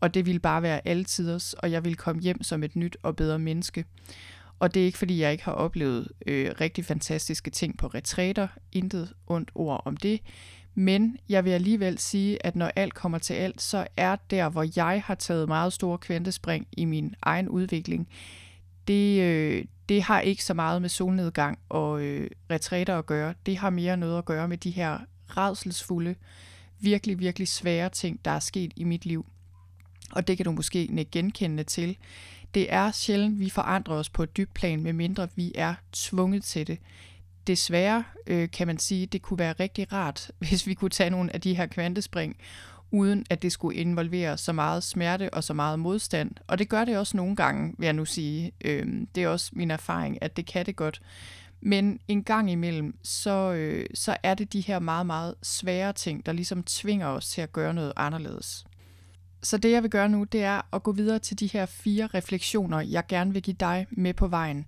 og 0.00 0.14
det 0.14 0.26
ville 0.26 0.40
bare 0.40 0.62
være 0.62 0.88
altiders, 0.88 1.52
og 1.52 1.70
jeg 1.70 1.84
ville 1.84 1.96
komme 1.96 2.22
hjem 2.22 2.42
som 2.42 2.62
et 2.62 2.76
nyt 2.76 2.96
og 3.02 3.16
bedre 3.16 3.38
menneske. 3.38 3.84
Og 4.58 4.74
det 4.74 4.82
er 4.82 4.86
ikke 4.86 4.98
fordi, 4.98 5.20
jeg 5.20 5.32
ikke 5.32 5.44
har 5.44 5.52
oplevet 5.52 6.08
øh, 6.26 6.54
rigtig 6.60 6.84
fantastiske 6.84 7.50
ting 7.50 7.78
på 7.78 7.86
retræter, 7.86 8.48
intet 8.72 9.12
ondt 9.26 9.50
ord 9.54 9.82
om 9.84 9.96
det, 9.96 10.20
men 10.74 11.16
jeg 11.28 11.44
vil 11.44 11.50
alligevel 11.50 11.98
sige, 11.98 12.46
at 12.46 12.56
når 12.56 12.70
alt 12.76 12.94
kommer 12.94 13.18
til 13.18 13.34
alt, 13.34 13.62
så 13.62 13.86
er 13.96 14.16
der, 14.30 14.48
hvor 14.48 14.66
jeg 14.76 15.02
har 15.06 15.14
taget 15.14 15.48
meget 15.48 15.72
store 15.72 15.98
kvantespring 15.98 16.66
i 16.72 16.84
min 16.84 17.14
egen 17.22 17.48
udvikling, 17.48 18.08
det, 18.88 19.20
øh, 19.20 19.64
det 19.88 20.02
har 20.02 20.20
ikke 20.20 20.44
så 20.44 20.54
meget 20.54 20.82
med 20.82 20.88
solnedgang 20.88 21.58
og 21.68 22.02
øh, 22.02 22.30
retræter 22.50 22.98
at 22.98 23.06
gøre. 23.06 23.34
Det 23.46 23.56
har 23.56 23.70
mere 23.70 23.96
noget 23.96 24.18
at 24.18 24.24
gøre 24.24 24.48
med 24.48 24.58
de 24.58 24.70
her 24.70 24.98
redselsfulde, 25.28 26.14
virkelig, 26.80 27.18
virkelig 27.18 27.48
svære 27.48 27.88
ting, 27.88 28.24
der 28.24 28.30
er 28.30 28.38
sket 28.38 28.72
i 28.76 28.84
mit 28.84 29.06
liv. 29.06 29.26
Og 30.12 30.26
det 30.26 30.36
kan 30.36 30.44
du 30.44 30.52
måske 30.52 31.06
genkende 31.12 31.64
til. 31.64 31.96
Det 32.54 32.72
er 32.72 32.90
sjældent, 32.90 33.40
vi 33.40 33.50
forandrer 33.50 33.94
os 33.94 34.10
på 34.10 34.22
et 34.22 34.36
dybt 34.36 34.54
plan, 34.54 34.82
medmindre 34.82 35.28
vi 35.36 35.52
er 35.54 35.74
tvunget 35.92 36.44
til 36.44 36.66
det 36.66 36.78
desværre 37.46 38.04
øh, 38.26 38.50
kan 38.50 38.66
man 38.66 38.78
sige, 38.78 39.06
det 39.06 39.22
kunne 39.22 39.38
være 39.38 39.54
rigtig 39.60 39.92
rart, 39.92 40.30
hvis 40.48 40.66
vi 40.66 40.74
kunne 40.74 40.90
tage 40.90 41.10
nogle 41.10 41.34
af 41.34 41.40
de 41.40 41.54
her 41.54 41.66
kvantespring, 41.66 42.36
uden 42.90 43.26
at 43.30 43.42
det 43.42 43.52
skulle 43.52 43.78
involvere 43.78 44.38
så 44.38 44.52
meget 44.52 44.82
smerte 44.82 45.34
og 45.34 45.44
så 45.44 45.54
meget 45.54 45.78
modstand. 45.78 46.30
Og 46.46 46.58
det 46.58 46.68
gør 46.68 46.84
det 46.84 46.98
også 46.98 47.16
nogle 47.16 47.36
gange, 47.36 47.74
vil 47.78 47.84
jeg 47.84 47.92
nu 47.92 48.04
sige. 48.04 48.52
Øh, 48.64 48.86
det 49.14 49.22
er 49.22 49.28
også 49.28 49.50
min 49.52 49.70
erfaring, 49.70 50.22
at 50.22 50.36
det 50.36 50.46
kan 50.46 50.66
det 50.66 50.76
godt. 50.76 51.02
Men 51.60 52.00
en 52.08 52.24
gang 52.24 52.50
imellem, 52.50 52.98
så, 53.02 53.52
øh, 53.52 53.86
så 53.94 54.16
er 54.22 54.34
det 54.34 54.52
de 54.52 54.60
her 54.60 54.78
meget, 54.78 55.06
meget 55.06 55.34
svære 55.42 55.92
ting, 55.92 56.26
der 56.26 56.32
ligesom 56.32 56.62
tvinger 56.62 57.06
os 57.06 57.28
til 57.28 57.40
at 57.40 57.52
gøre 57.52 57.74
noget 57.74 57.92
anderledes. 57.96 58.64
Så 59.44 59.56
det 59.56 59.70
jeg 59.70 59.82
vil 59.82 59.90
gøre 59.90 60.08
nu, 60.08 60.24
det 60.24 60.42
er 60.42 60.74
at 60.74 60.82
gå 60.82 60.92
videre 60.92 61.18
til 61.18 61.40
de 61.40 61.46
her 61.46 61.66
fire 61.66 62.06
refleksioner, 62.06 62.80
jeg 62.80 63.04
gerne 63.08 63.32
vil 63.32 63.42
give 63.42 63.56
dig 63.60 63.86
med 63.90 64.14
på 64.14 64.28
vejen 64.28 64.66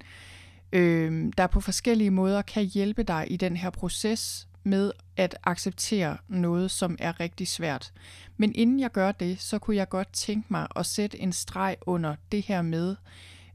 øh, 0.72 1.32
der 1.38 1.46
på 1.46 1.60
forskellige 1.60 2.10
måder 2.10 2.42
kan 2.42 2.64
hjælpe 2.64 3.02
dig 3.02 3.26
i 3.30 3.36
den 3.36 3.56
her 3.56 3.70
proces 3.70 4.48
med 4.62 4.92
at 5.16 5.38
acceptere 5.44 6.16
noget, 6.28 6.70
som 6.70 6.96
er 6.98 7.20
rigtig 7.20 7.48
svært. 7.48 7.92
Men 8.36 8.54
inden 8.54 8.80
jeg 8.80 8.92
gør 8.92 9.12
det, 9.12 9.40
så 9.40 9.58
kunne 9.58 9.76
jeg 9.76 9.88
godt 9.88 10.12
tænke 10.12 10.46
mig 10.48 10.66
at 10.76 10.86
sætte 10.86 11.20
en 11.20 11.32
streg 11.32 11.76
under 11.80 12.14
det 12.32 12.42
her 12.42 12.62
med, 12.62 12.96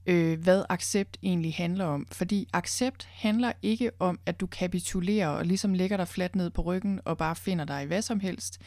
øh, 0.06 0.40
hvad 0.40 0.64
accept 0.70 1.18
egentlig 1.24 1.54
handler 1.54 1.86
om. 1.86 2.08
Fordi 2.12 2.48
accept 2.54 3.10
handler 3.12 3.52
ikke 3.62 3.92
om, 4.00 4.20
at 4.26 4.40
du 4.40 4.48
kapitulerer 4.48 5.28
og 5.28 5.46
ligesom 5.46 5.74
lægger 5.74 5.98
dig 5.98 6.08
fladt 6.08 6.36
ned 6.36 6.50
på 6.50 6.62
ryggen 6.62 7.00
og 7.06 7.18
bare 7.18 7.36
finder 7.36 7.66
dig 7.66 7.84
i 7.84 7.86
hvad 7.86 8.02
som 8.02 8.20
helst. 8.20 8.62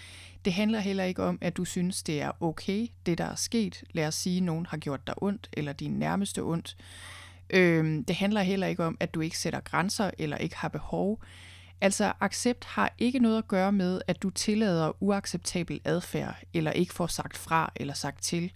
Det 0.45 0.53
handler 0.53 0.81
heller 0.81 1.05
ikke 1.05 1.23
om, 1.23 1.39
at 1.41 1.57
du 1.57 1.65
synes, 1.65 2.03
det 2.03 2.21
er 2.21 2.43
okay, 2.43 2.87
det 3.07 3.19
der 3.19 3.25
er 3.25 3.35
sket. 3.35 3.85
Lad 3.93 4.07
os 4.07 4.15
sige, 4.15 4.37
at 4.37 4.43
nogen 4.43 4.67
har 4.67 4.77
gjort 4.77 5.07
dig 5.07 5.15
ondt, 5.23 5.49
eller 5.53 5.73
din 5.73 5.93
nærmeste 5.93 6.43
ondt. 6.43 6.77
Øh, 7.51 8.03
det 8.09 8.17
handler 8.17 8.43
heller 8.43 8.67
ikke 8.67 8.85
om, 8.85 8.97
at 9.01 9.15
du 9.15 9.21
ikke 9.21 9.39
sætter 9.39 9.61
grænser 9.61 10.11
eller 10.19 10.37
ikke 10.37 10.57
har 10.57 10.69
behov. 10.69 11.23
Altså 11.81 12.13
accept 12.21 12.65
har 12.65 12.95
ikke 12.99 13.19
noget 13.19 13.39
at 13.39 13.49
gøre 13.49 13.73
med, 13.73 14.01
at 14.07 14.23
du 14.23 14.31
tillader 14.31 15.03
uacceptabel 15.03 15.81
adfærd, 15.85 16.37
eller 16.55 16.71
ikke 16.71 16.95
får 16.95 17.07
sagt 17.07 17.37
fra 17.37 17.73
eller 17.77 17.95
sagt 17.95 18.23
til. 18.23 18.53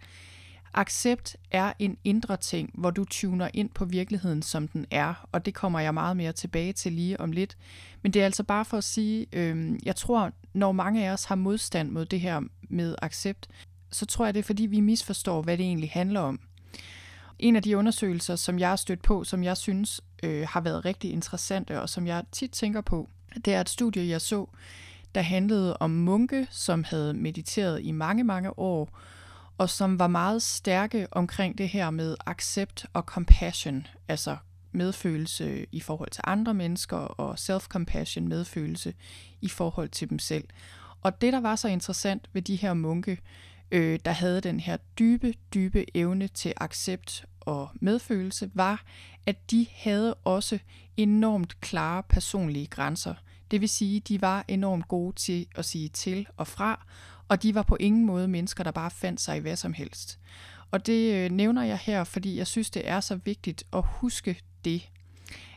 Accept 0.75 1.37
er 1.51 1.73
en 1.79 1.97
indre 2.05 2.37
ting, 2.37 2.71
hvor 2.75 2.91
du 2.91 3.05
tuner 3.05 3.49
ind 3.55 3.71
på 3.71 3.85
virkeligheden, 3.85 4.43
som 4.43 4.69
den 4.69 4.87
er, 4.91 5.29
og 5.33 5.47
det 5.47 5.55
kommer 5.55 5.81
jeg 5.81 5.95
meget 5.95 6.17
mere 6.17 6.33
tilbage 6.33 6.73
til 6.73 6.93
lige 6.93 7.21
om 7.21 7.33
lidt. 7.33 7.57
Men 8.03 8.13
det 8.13 8.23
er 8.23 8.25
altså 8.25 8.43
bare 8.43 8.65
for 8.65 8.77
at 8.77 8.85
sige, 8.85 9.27
øh, 9.33 9.79
jeg 9.87 9.97
tror, 9.97 10.33
når 10.53 10.73
mange 10.73 11.07
af 11.07 11.13
os 11.13 11.25
har 11.25 11.35
modstand 11.35 11.91
mod 11.91 12.07
det 12.07 12.21
her 12.21 12.41
med 12.63 12.95
accept, 13.03 13.49
så 13.91 14.07
tror 14.07 14.25
jeg, 14.25 14.35
det 14.35 14.41
er 14.41 14.45
fordi, 14.45 14.67
vi 14.67 14.81
misforstår, 14.81 15.43
hvad 15.43 15.57
det 15.57 15.67
egentlig 15.67 15.91
handler 15.91 16.21
om. 16.21 16.41
En 17.39 17.57
af 17.57 17.63
de 17.63 17.77
undersøgelser, 17.77 18.37
som 18.37 18.59
jeg 18.59 18.69
har 18.69 18.77
stødt 18.77 19.03
på, 19.03 19.25
som 19.25 19.45
jeg 19.45 19.57
synes 19.57 20.01
øh, 20.23 20.47
har 20.49 20.61
været 20.61 20.85
rigtig 20.85 21.13
interessante, 21.13 21.81
og 21.81 21.89
som 21.89 22.07
jeg 22.07 22.25
tit 22.33 22.51
tænker 22.51 22.81
på, 22.81 23.09
det 23.45 23.55
er 23.55 23.61
et 23.61 23.69
studie, 23.69 24.09
jeg 24.09 24.21
så, 24.21 24.47
der 25.15 25.21
handlede 25.21 25.77
om 25.77 25.91
munke, 25.91 26.47
som 26.51 26.85
havde 26.85 27.15
mediteret 27.15 27.83
i 27.83 27.91
mange, 27.91 28.25
mange 28.25 28.59
år, 28.59 28.99
og 29.59 29.71
som 29.71 29.99
var 29.99 30.07
meget 30.07 30.43
stærke 30.43 31.07
omkring 31.11 31.59
det 31.59 31.69
her 31.69 31.91
med 31.91 32.17
accept 32.27 32.87
og 32.93 33.03
compassion, 33.03 33.87
altså 34.09 34.37
medfølelse 34.73 35.67
i 35.73 35.81
forhold 35.81 36.11
til 36.11 36.25
andre 36.27 36.55
mennesker, 36.55 36.97
og 36.97 37.35
self-compassion, 37.35 38.29
medfølelse 38.29 38.95
i 39.41 39.49
forhold 39.49 39.89
til 39.89 40.11
dem 40.11 40.19
selv. 40.19 40.45
Og 41.03 41.21
det, 41.21 41.33
der 41.33 41.41
var 41.41 41.57
så 41.57 41.69
interessant 41.69 42.29
ved 42.33 42.43
de 42.43 42.57
her 42.57 42.75
munke, 42.75 43.19
øh, 43.71 43.99
der 44.05 44.11
havde 44.11 44.41
den 44.41 44.61
her 44.61 44.77
dybe, 44.99 45.35
dybe 45.55 45.97
evne 45.97 46.29
til 46.29 46.53
accept 46.57 47.25
og 47.41 47.69
medfølelse, 47.75 48.51
var, 48.55 48.83
at 49.27 49.51
de 49.51 49.67
havde 49.75 50.15
også 50.15 50.59
enormt 50.97 51.61
klare 51.61 52.03
personlige 52.03 52.67
grænser. 52.67 53.15
Det 53.51 53.61
vil 53.61 53.69
sige, 53.69 54.01
de 54.01 54.21
var 54.21 54.45
enormt 54.49 54.89
gode 54.89 55.17
til 55.17 55.47
at 55.55 55.65
sige 55.65 55.89
til 55.89 56.27
og 56.37 56.47
fra, 56.47 56.87
og 57.29 57.43
de 57.43 57.55
var 57.55 57.63
på 57.63 57.77
ingen 57.81 58.07
måde 58.07 58.29
mennesker, 58.29 58.65
der 58.65 58.71
bare 58.71 58.91
fandt 58.91 59.21
sig 59.21 59.37
i 59.37 59.41
hvad 59.41 59.57
som 59.57 59.73
helst. 59.73 60.19
Og 60.71 60.87
det 60.87 61.15
øh, 61.15 61.31
nævner 61.31 61.63
jeg 61.63 61.79
her, 61.79 62.05
fordi 62.05 62.37
jeg 62.37 62.47
synes, 62.47 62.71
det 62.71 62.89
er 62.89 63.01
så 63.01 63.19
vigtigt 63.25 63.65
at 63.73 63.85
huske 63.87 64.41
det, 64.65 64.91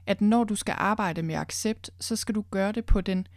at 0.05 0.21
når 0.21 0.43
du 0.43 0.55
skal 0.55 0.75
arbejde 0.77 1.23
med 1.23 1.35
accept, 1.35 1.89
så 1.99 2.15
skal 2.15 2.35
du 2.35 2.43
gøre 2.51 2.71
det 2.71 2.85
på 2.85 3.01
den 3.01 3.27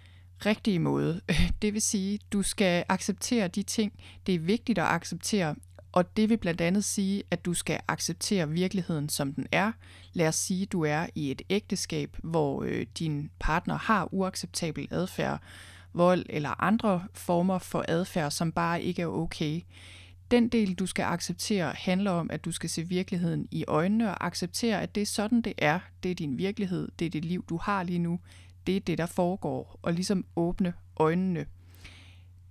rigtige 0.47 0.79
måde. 0.79 1.21
Det 1.62 1.75
vil 1.75 1.83
sige, 1.83 2.19
du 2.33 2.43
skal 2.43 2.85
acceptere 2.88 3.49
de 3.49 3.62
ting, 3.62 3.93
det 4.26 4.35
er 4.35 4.38
vigtigt 4.38 4.79
at 4.79 4.85
acceptere, 4.85 5.55
og 5.93 6.17
det 6.17 6.29
vil 6.29 6.37
blandt 6.37 6.61
andet 6.61 6.85
sige, 6.85 7.23
at 7.31 7.45
du 7.45 7.55
skal 7.55 7.81
acceptere 7.88 8.49
virkeligheden, 8.49 9.09
som 9.09 9.33
den 9.33 9.47
er. 9.53 9.73
Lad 10.12 10.29
os 10.29 10.37
sige, 10.37 10.62
at 10.62 10.73
du 10.73 10.85
er 10.85 11.07
i 11.14 11.31
et 11.31 11.43
ægteskab, 11.50 12.17
hvor 12.23 12.62
øh, 12.62 12.87
din 12.99 13.31
partner 13.38 13.79
har 13.79 14.14
uacceptabel 14.14 14.88
adfærd, 14.91 15.41
vold 15.95 16.27
eller 16.29 16.63
andre 16.63 17.05
former 17.15 17.59
for 17.59 17.85
adfærd, 17.89 18.31
som 18.31 18.53
bare 18.53 18.83
ikke 18.83 19.03
er 19.03 19.07
okay. 19.07 19.61
Den 20.31 20.49
del, 20.49 20.75
du 20.75 20.87
skal 20.87 21.03
acceptere, 21.03 21.73
handler 21.77 22.11
om, 22.11 22.31
at 22.31 22.45
du 22.45 22.53
skal 22.53 22.71
se 22.71 22.89
virkeligheden 22.89 23.49
i 23.51 23.65
øjnene 23.69 24.11
og 24.11 24.27
acceptere, 24.27 24.83
at 24.83 24.95
det 24.95 25.01
er 25.01 25.07
sådan, 25.07 25.43
det 25.43 25.53
er. 25.59 25.79
Det 26.03 26.11
er 26.11 26.15
din 26.15 26.39
virkelighed, 26.39 26.89
det 26.99 27.07
er 27.07 27.11
det 27.11 27.25
liv, 27.25 27.45
du 27.49 27.57
har 27.57 27.83
lige 27.83 27.99
nu 27.99 28.21
det 28.67 28.77
er 28.77 28.81
det, 28.81 28.99
der 28.99 29.07
foregår, 29.07 29.79
og 29.83 29.93
ligesom 29.93 30.25
åbne 30.37 30.73
øjnene. 30.97 31.47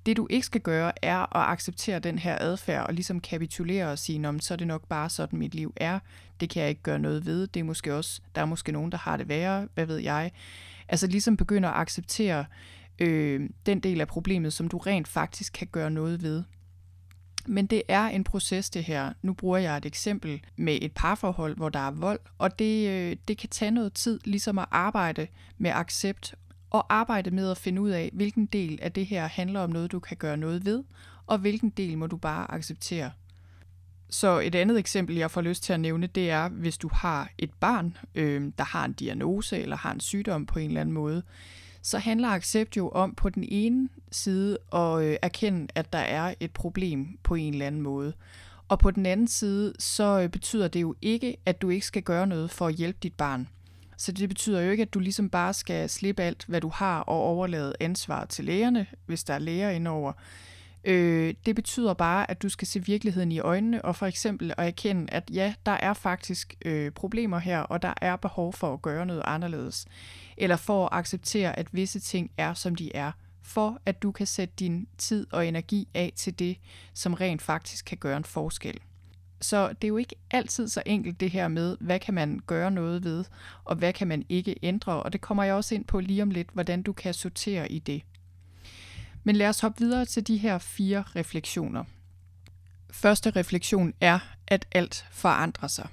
Det 0.05 0.17
du 0.17 0.27
ikke 0.29 0.45
skal 0.45 0.61
gøre, 0.61 0.91
er 1.01 1.35
at 1.37 1.51
acceptere 1.51 1.99
den 1.99 2.19
her 2.19 2.37
adfærd 2.39 2.87
og 2.87 2.93
ligesom 2.93 3.19
kapitulere 3.19 3.91
og 3.91 3.99
sige, 3.99 4.19
Nå, 4.19 4.39
så 4.39 4.53
er 4.53 4.55
det 4.55 4.67
nok 4.67 4.87
bare 4.87 5.09
sådan, 5.09 5.39
mit 5.39 5.55
liv 5.55 5.73
er. 5.75 5.99
Det 6.39 6.49
kan 6.49 6.61
jeg 6.61 6.69
ikke 6.69 6.81
gøre 6.81 6.99
noget 6.99 7.25
ved. 7.25 7.47
Det 7.47 7.59
er 7.59 7.63
måske 7.63 7.95
også, 7.95 8.21
der 8.35 8.41
er 8.41 8.45
måske 8.45 8.71
nogen, 8.71 8.91
der 8.91 8.97
har 8.97 9.17
det 9.17 9.27
værre, 9.27 9.67
hvad 9.73 9.85
ved 9.85 9.97
jeg. 9.97 10.31
Altså 10.89 11.07
ligesom 11.07 11.37
begynde 11.37 11.67
at 11.67 11.73
acceptere 11.73 12.45
øh, 12.99 13.49
den 13.65 13.79
del 13.79 14.01
af 14.01 14.07
problemet, 14.07 14.53
som 14.53 14.67
du 14.67 14.77
rent 14.77 15.07
faktisk 15.07 15.53
kan 15.53 15.67
gøre 15.67 15.91
noget 15.91 16.23
ved. 16.23 16.43
Men 17.47 17.65
det 17.65 17.81
er 17.87 18.05
en 18.05 18.23
proces 18.23 18.69
det 18.69 18.83
her. 18.83 19.13
Nu 19.21 19.33
bruger 19.33 19.57
jeg 19.57 19.77
et 19.77 19.85
eksempel 19.85 20.41
med 20.55 20.77
et 20.81 20.91
parforhold, 20.91 21.55
hvor 21.55 21.69
der 21.69 21.79
er 21.79 21.91
vold, 21.91 22.19
og 22.37 22.59
det, 22.59 22.89
øh, 22.89 23.15
det 23.27 23.37
kan 23.37 23.49
tage 23.49 23.71
noget 23.71 23.93
tid 23.93 24.19
ligesom 24.25 24.59
at 24.59 24.65
arbejde 24.71 25.27
med 25.57 25.71
accept 25.71 26.35
og 26.69 26.93
arbejde 26.93 27.31
med 27.31 27.51
at 27.51 27.57
finde 27.57 27.81
ud 27.81 27.89
af, 27.89 28.09
hvilken 28.13 28.45
del 28.45 28.79
af 28.81 28.91
det 28.91 29.05
her 29.05 29.27
handler 29.27 29.59
om 29.59 29.69
noget, 29.69 29.91
du 29.91 29.99
kan 29.99 30.17
gøre 30.17 30.37
noget 30.37 30.65
ved, 30.65 30.83
og 31.27 31.37
hvilken 31.37 31.69
del 31.69 31.97
må 31.97 32.07
du 32.07 32.17
bare 32.17 32.51
acceptere. 32.51 33.11
Så 34.09 34.39
et 34.39 34.55
andet 34.55 34.79
eksempel, 34.79 35.15
jeg 35.15 35.31
får 35.31 35.41
lyst 35.41 35.63
til 35.63 35.73
at 35.73 35.79
nævne, 35.79 36.07
det 36.07 36.29
er, 36.29 36.49
hvis 36.49 36.77
du 36.77 36.89
har 36.93 37.29
et 37.37 37.53
barn, 37.53 37.97
øh, 38.15 38.51
der 38.57 38.63
har 38.63 38.85
en 38.85 38.93
diagnose 38.93 39.59
eller 39.59 39.77
har 39.77 39.91
en 39.91 39.99
sygdom 39.99 40.45
på 40.45 40.59
en 40.59 40.67
eller 40.67 40.81
anden 40.81 40.93
måde, 40.93 41.23
så 41.83 41.97
handler 41.97 42.27
accept 42.27 42.77
jo 42.77 42.89
om 42.89 43.15
på 43.15 43.29
den 43.29 43.45
ene 43.47 43.89
side 44.11 44.57
at 44.73 45.01
øh, 45.01 45.17
erkende, 45.21 45.67
at 45.75 45.93
der 45.93 45.99
er 45.99 46.33
et 46.39 46.51
problem 46.51 47.19
på 47.23 47.35
en 47.35 47.53
eller 47.53 47.67
anden 47.67 47.81
måde. 47.81 48.13
Og 48.67 48.79
på 48.79 48.91
den 48.91 49.05
anden 49.05 49.27
side, 49.27 49.73
så 49.79 50.19
øh, 50.19 50.29
betyder 50.29 50.67
det 50.67 50.81
jo 50.81 50.95
ikke, 51.01 51.37
at 51.45 51.61
du 51.61 51.69
ikke 51.69 51.85
skal 51.85 52.03
gøre 52.03 52.27
noget 52.27 52.51
for 52.51 52.67
at 52.67 52.73
hjælpe 52.73 52.99
dit 53.03 53.13
barn. 53.13 53.47
Så 53.97 54.11
det 54.11 54.29
betyder 54.29 54.61
jo 54.61 54.71
ikke, 54.71 54.81
at 54.81 54.93
du 54.93 54.99
ligesom 54.99 55.29
bare 55.29 55.53
skal 55.53 55.89
slippe 55.89 56.23
alt, 56.23 56.45
hvad 56.47 56.61
du 56.61 56.69
har, 56.69 56.99
og 56.99 57.21
overlade 57.21 57.73
ansvar 57.79 58.25
til 58.25 58.45
lægerne, 58.45 58.87
hvis 59.05 59.23
der 59.23 59.33
er 59.33 59.39
læger 59.39 59.69
indover. 59.69 60.13
Øh, 60.85 61.33
det 61.45 61.55
betyder 61.55 61.93
bare, 61.93 62.31
at 62.31 62.41
du 62.41 62.49
skal 62.49 62.67
se 62.67 62.85
virkeligheden 62.85 63.31
i 63.31 63.39
øjnene, 63.39 63.85
og 63.85 63.95
for 63.95 64.05
eksempel 64.05 64.53
at 64.57 64.67
erkende, 64.67 65.13
at 65.13 65.29
ja, 65.33 65.53
der 65.65 65.71
er 65.71 65.93
faktisk 65.93 66.55
øh, 66.65 66.91
problemer 66.91 67.39
her, 67.39 67.59
og 67.59 67.81
der 67.81 67.93
er 68.01 68.15
behov 68.15 68.53
for 68.53 68.73
at 68.73 68.81
gøre 68.81 69.05
noget 69.05 69.21
anderledes. 69.25 69.85
Eller 70.37 70.55
for 70.55 70.85
at 70.85 70.99
acceptere, 70.99 71.59
at 71.59 71.67
visse 71.71 71.99
ting 71.99 72.31
er, 72.37 72.53
som 72.53 72.75
de 72.75 72.95
er, 72.95 73.11
for 73.41 73.79
at 73.85 74.03
du 74.03 74.11
kan 74.11 74.27
sætte 74.27 74.53
din 74.59 74.87
tid 74.97 75.27
og 75.31 75.47
energi 75.47 75.87
af 75.93 76.13
til 76.15 76.39
det, 76.39 76.57
som 76.93 77.13
rent 77.13 77.41
faktisk 77.41 77.85
kan 77.85 77.97
gøre 77.97 78.17
en 78.17 78.23
forskel. 78.23 78.79
Så 79.41 79.67
det 79.69 79.83
er 79.83 79.89
jo 79.89 79.97
ikke 79.97 80.15
altid 80.31 80.67
så 80.67 80.83
enkelt 80.85 81.19
det 81.19 81.31
her 81.31 81.47
med, 81.47 81.77
hvad 81.79 81.99
kan 81.99 82.13
man 82.13 82.39
gøre 82.47 82.71
noget 82.71 83.03
ved, 83.03 83.25
og 83.63 83.75
hvad 83.75 83.93
kan 83.93 84.07
man 84.07 84.25
ikke 84.29 84.55
ændre, 84.63 85.03
og 85.03 85.13
det 85.13 85.21
kommer 85.21 85.43
jeg 85.43 85.53
også 85.53 85.75
ind 85.75 85.85
på 85.85 85.99
lige 85.99 86.23
om 86.23 86.31
lidt, 86.31 86.49
hvordan 86.53 86.81
du 86.81 86.93
kan 86.93 87.13
sortere 87.13 87.71
i 87.71 87.79
det. 87.79 88.01
Men 89.23 89.35
lad 89.35 89.49
os 89.49 89.59
hoppe 89.59 89.79
videre 89.79 90.05
til 90.05 90.27
de 90.27 90.37
her 90.37 90.57
fire 90.57 91.03
refleksioner. 91.15 91.83
Første 92.91 93.29
refleksion 93.29 93.93
er, 94.01 94.19
at 94.47 94.65
alt 94.71 95.05
forandrer 95.11 95.67
sig. 95.67 95.87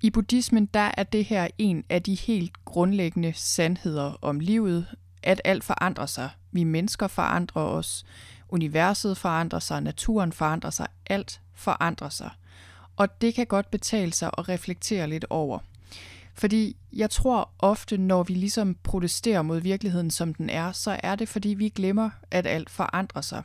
I 0.00 0.10
buddhismen 0.10 0.66
der 0.66 0.90
er 0.96 1.02
det 1.02 1.24
her 1.24 1.48
en 1.58 1.84
af 1.88 2.02
de 2.02 2.14
helt 2.14 2.64
grundlæggende 2.64 3.32
sandheder 3.36 4.24
om 4.24 4.40
livet, 4.40 4.86
at 5.22 5.40
alt 5.44 5.64
forandrer 5.64 6.06
sig. 6.06 6.30
Vi 6.52 6.64
mennesker 6.64 7.06
forandrer 7.06 7.62
os, 7.62 8.04
universet 8.48 9.18
forandrer 9.18 9.58
sig, 9.58 9.82
naturen 9.82 10.32
forandrer 10.32 10.70
sig, 10.70 10.86
alt 11.06 11.40
forandrer 11.54 12.08
sig. 12.08 12.30
Og 12.96 13.20
det 13.20 13.34
kan 13.34 13.46
godt 13.46 13.70
betale 13.70 14.12
sig 14.12 14.30
at 14.38 14.48
reflektere 14.48 15.08
lidt 15.08 15.24
over. 15.30 15.58
Fordi 16.38 16.76
jeg 16.92 17.10
tror 17.10 17.50
ofte, 17.58 17.98
når 17.98 18.22
vi 18.22 18.34
ligesom 18.34 18.76
protesterer 18.82 19.42
mod 19.42 19.60
virkeligheden, 19.60 20.10
som 20.10 20.34
den 20.34 20.50
er, 20.50 20.72
så 20.72 21.00
er 21.02 21.14
det, 21.14 21.28
fordi 21.28 21.48
vi 21.48 21.68
glemmer, 21.68 22.10
at 22.30 22.46
alt 22.46 22.70
forandrer 22.70 23.20
sig. 23.20 23.42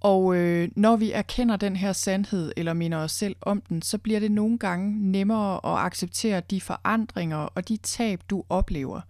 Og 0.00 0.36
øh, 0.36 0.68
når 0.76 0.96
vi 0.96 1.12
erkender 1.12 1.56
den 1.56 1.76
her 1.76 1.92
sandhed, 1.92 2.52
eller 2.56 2.72
minder 2.72 2.98
os 2.98 3.12
selv 3.12 3.36
om 3.40 3.60
den, 3.68 3.82
så 3.82 3.98
bliver 3.98 4.20
det 4.20 4.30
nogle 4.30 4.58
gange 4.58 5.10
nemmere 5.12 5.56
at 5.56 5.86
acceptere 5.86 6.40
de 6.40 6.60
forandringer 6.60 7.36
og 7.36 7.68
de 7.68 7.76
tab, 7.76 8.20
du 8.30 8.44
oplever. 8.48 9.00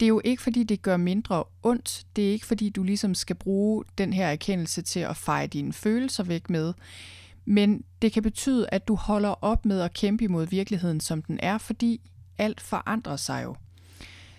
Det 0.00 0.06
er 0.06 0.08
jo 0.08 0.20
ikke, 0.24 0.42
fordi 0.42 0.64
det 0.64 0.82
gør 0.82 0.96
mindre 0.96 1.44
ondt. 1.62 2.06
Det 2.16 2.28
er 2.28 2.32
ikke, 2.32 2.46
fordi 2.46 2.68
du 2.68 2.82
ligesom 2.82 3.14
skal 3.14 3.36
bruge 3.36 3.84
den 3.98 4.12
her 4.12 4.26
erkendelse 4.26 4.82
til 4.82 5.00
at 5.00 5.16
feje 5.16 5.46
dine 5.46 5.72
følelser 5.72 6.22
væk 6.24 6.50
med. 6.50 6.72
Men 7.46 7.84
det 8.02 8.12
kan 8.12 8.22
betyde, 8.22 8.66
at 8.72 8.88
du 8.88 8.94
holder 8.94 9.44
op 9.44 9.64
med 9.64 9.80
at 9.80 9.92
kæmpe 9.92 10.24
imod 10.24 10.46
virkeligheden, 10.46 11.00
som 11.00 11.22
den 11.22 11.38
er, 11.42 11.58
fordi 11.58 12.00
alt 12.38 12.60
forandrer 12.60 13.16
sig 13.16 13.44
jo. 13.44 13.56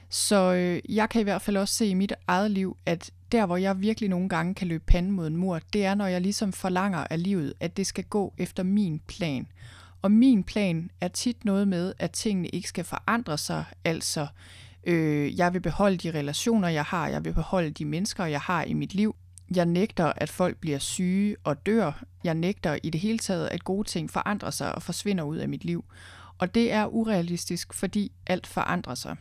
Så 0.10 0.54
øh, 0.54 0.96
jeg 0.96 1.10
kan 1.10 1.22
i 1.22 1.24
hvert 1.24 1.42
fald 1.42 1.58
også 1.58 1.74
se 1.74 1.86
i 1.86 1.94
mit 1.94 2.14
eget 2.28 2.52
liv, 2.52 2.78
at 2.86 3.12
der, 3.32 3.46
hvor 3.46 3.58
jeg 3.58 3.82
virkelig 3.82 4.10
nogle 4.10 4.30
gange 4.30 4.56
kan 4.56 4.68
løbe 4.68 4.84
panden 4.88 5.12
mod 5.12 5.28
en 5.28 5.38
mur, 5.38 5.60
det 5.74 5.86
er, 5.86 5.96
når 5.96 6.08
jeg 6.08 6.22
ligesom 6.22 6.54
forlanger 6.54 7.08
af 7.10 7.24
livet, 7.24 7.54
at 7.60 7.78
det 7.78 7.88
skal 7.88 8.04
gå 8.04 8.34
efter 8.38 8.64
min 8.64 9.00
plan. 9.08 9.48
Og 10.02 10.12
min 10.12 10.44
plan 10.44 10.90
er 11.02 11.08
tit 11.08 11.46
noget 11.46 11.68
med, 11.68 11.94
at 12.00 12.12
tingene 12.12 12.48
ikke 12.48 12.70
skal 12.70 12.84
forandre 12.84 13.38
sig, 13.38 13.66
altså 13.86 14.28
øh, 14.84 15.38
jeg 15.38 15.54
vil 15.54 15.60
beholde 15.60 15.98
de 15.98 16.20
relationer, 16.20 16.68
jeg 16.68 16.84
har, 16.84 17.08
jeg 17.08 17.26
vil 17.26 17.34
beholde 17.34 17.72
de 17.72 17.86
mennesker, 17.86 18.26
jeg 18.26 18.42
har 18.42 18.64
i 18.64 18.74
mit 18.74 18.94
liv, 18.94 19.16
jeg 19.56 19.66
nægter, 19.66 20.14
at 20.16 20.30
folk 20.30 20.58
bliver 20.58 20.80
syge 20.80 21.36
og 21.44 21.66
dør. 21.66 22.04
Jeg 22.24 22.34
nægter 22.34 22.78
i 22.84 22.90
det 22.90 23.02
hele 23.02 23.20
taget, 23.20 23.48
at 23.48 23.64
gode 23.64 23.88
ting 23.88 24.12
forandrer 24.12 24.50
sig 24.50 24.76
og 24.76 24.84
forsvinder 24.84 25.24
ud 25.24 25.38
af 25.38 25.50
mit 25.50 25.66
liv. 25.66 25.86
Og 26.38 26.56
det 26.56 26.72
er 26.72 26.86
urealistisk, 26.86 27.74
fordi 27.74 28.12
alt 28.28 28.48
forandrer 28.48 28.96
sig. 28.96 29.16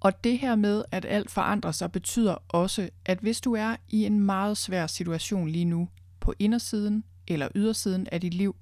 Og 0.00 0.24
det 0.24 0.38
her 0.38 0.56
med, 0.56 0.84
at 0.90 1.04
alt 1.04 1.30
forandrer 1.30 1.72
sig, 1.72 1.92
betyder 1.92 2.36
også, 2.48 2.90
at 3.04 3.18
hvis 3.18 3.40
du 3.40 3.54
er 3.54 3.76
i 3.88 4.06
en 4.06 4.20
meget 4.20 4.56
svær 4.56 4.86
situation 4.86 5.48
lige 5.48 5.64
nu, 5.64 5.88
på 6.20 6.34
indersiden 6.38 7.04
eller 7.26 7.48
ydersiden 7.54 8.06
af 8.12 8.20
dit 8.20 8.34
liv, 8.34 8.56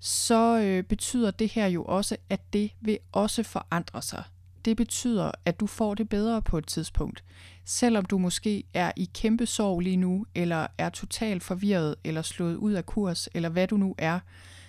så 0.00 0.58
øh, 0.58 0.82
betyder 0.82 1.30
det 1.30 1.48
her 1.48 1.66
jo 1.66 1.84
også, 1.84 2.16
at 2.30 2.52
det 2.52 2.70
vil 2.80 2.98
også 3.12 3.42
forandre 3.42 4.02
sig 4.02 4.24
det 4.64 4.76
betyder, 4.76 5.30
at 5.44 5.60
du 5.60 5.66
får 5.66 5.94
det 5.94 6.08
bedre 6.08 6.42
på 6.42 6.58
et 6.58 6.66
tidspunkt. 6.66 7.24
Selvom 7.64 8.04
du 8.04 8.18
måske 8.18 8.64
er 8.74 8.92
i 8.96 9.10
kæmpe 9.14 9.46
sorg 9.46 9.80
lige 9.80 9.96
nu, 9.96 10.26
eller 10.34 10.66
er 10.78 10.88
totalt 10.88 11.42
forvirret, 11.42 11.94
eller 12.04 12.22
slået 12.22 12.56
ud 12.56 12.72
af 12.72 12.86
kurs, 12.86 13.28
eller 13.34 13.48
hvad 13.48 13.68
du 13.68 13.76
nu 13.76 13.94
er, 13.98 14.20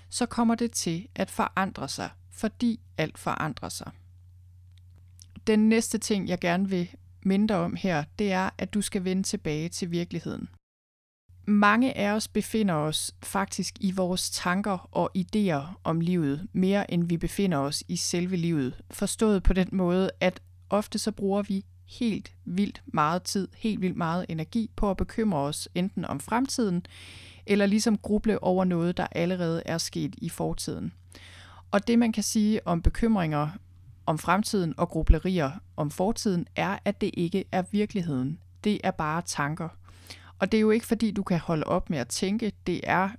så 0.10 0.25
kommer 0.25 0.55
det 0.55 0.71
til 0.71 1.08
at 1.15 1.31
forandre 1.31 1.89
sig, 1.89 2.10
fordi 2.31 2.79
alt 2.97 3.17
forandrer 3.17 3.69
sig. 3.69 3.91
Den 5.47 5.69
næste 5.69 5.97
ting, 5.97 6.27
jeg 6.27 6.39
gerne 6.39 6.69
vil 6.69 6.89
minde 7.21 7.53
om 7.53 7.75
her, 7.75 8.03
det 8.19 8.31
er, 8.31 8.49
at 8.58 8.73
du 8.73 8.81
skal 8.81 9.03
vende 9.03 9.23
tilbage 9.23 9.69
til 9.69 9.91
virkeligheden 9.91 10.49
mange 11.47 11.97
af 11.97 12.12
os 12.12 12.27
befinder 12.27 12.73
os 12.73 13.12
faktisk 13.23 13.75
i 13.79 13.91
vores 13.91 14.29
tanker 14.29 14.89
og 14.91 15.12
idéer 15.17 15.79
om 15.84 15.99
livet, 15.99 16.47
mere 16.53 16.91
end 16.91 17.03
vi 17.03 17.17
befinder 17.17 17.58
os 17.58 17.84
i 17.88 17.95
selve 17.95 18.36
livet. 18.36 18.81
Forstået 18.91 19.43
på 19.43 19.53
den 19.53 19.69
måde, 19.71 20.12
at 20.19 20.39
ofte 20.69 20.99
så 20.99 21.12
bruger 21.12 21.41
vi 21.41 21.65
helt 21.86 22.34
vildt 22.45 22.84
meget 22.86 23.23
tid, 23.23 23.47
helt 23.58 23.81
vildt 23.81 23.97
meget 23.97 24.25
energi 24.29 24.69
på 24.75 24.89
at 24.89 24.97
bekymre 24.97 25.39
os 25.39 25.69
enten 25.75 26.05
om 26.05 26.19
fremtiden, 26.19 26.86
eller 27.45 27.65
ligesom 27.65 27.97
gruble 27.97 28.43
over 28.43 28.65
noget, 28.65 28.97
der 28.97 29.08
allerede 29.12 29.63
er 29.65 29.77
sket 29.77 30.15
i 30.17 30.29
fortiden. 30.29 30.93
Og 31.71 31.88
det 31.88 31.99
man 31.99 32.12
kan 32.12 32.23
sige 32.23 32.67
om 32.67 32.81
bekymringer 32.81 33.49
om 34.05 34.17
fremtiden 34.17 34.73
og 34.77 34.89
grublerier 34.89 35.51
om 35.77 35.91
fortiden, 35.91 36.47
er, 36.55 36.77
at 36.86 37.01
det 37.01 37.12
ikke 37.13 37.45
er 37.51 37.63
virkeligheden. 37.71 38.39
Det 38.63 38.79
er 38.84 38.91
bare 38.91 39.21
tanker. 39.25 39.69
Og 40.39 40.52
det 40.52 40.58
er 40.58 40.62
jo 40.62 40.71
ikke 40.71 40.86
fordi, 40.86 41.12
du 41.12 41.24
kan 41.24 41.39
holde 41.39 41.63
op 41.63 41.89
med 41.89 41.98
at 41.98 42.08
tænke. 42.08 42.52
Det 42.67 42.82
er 42.84 43.10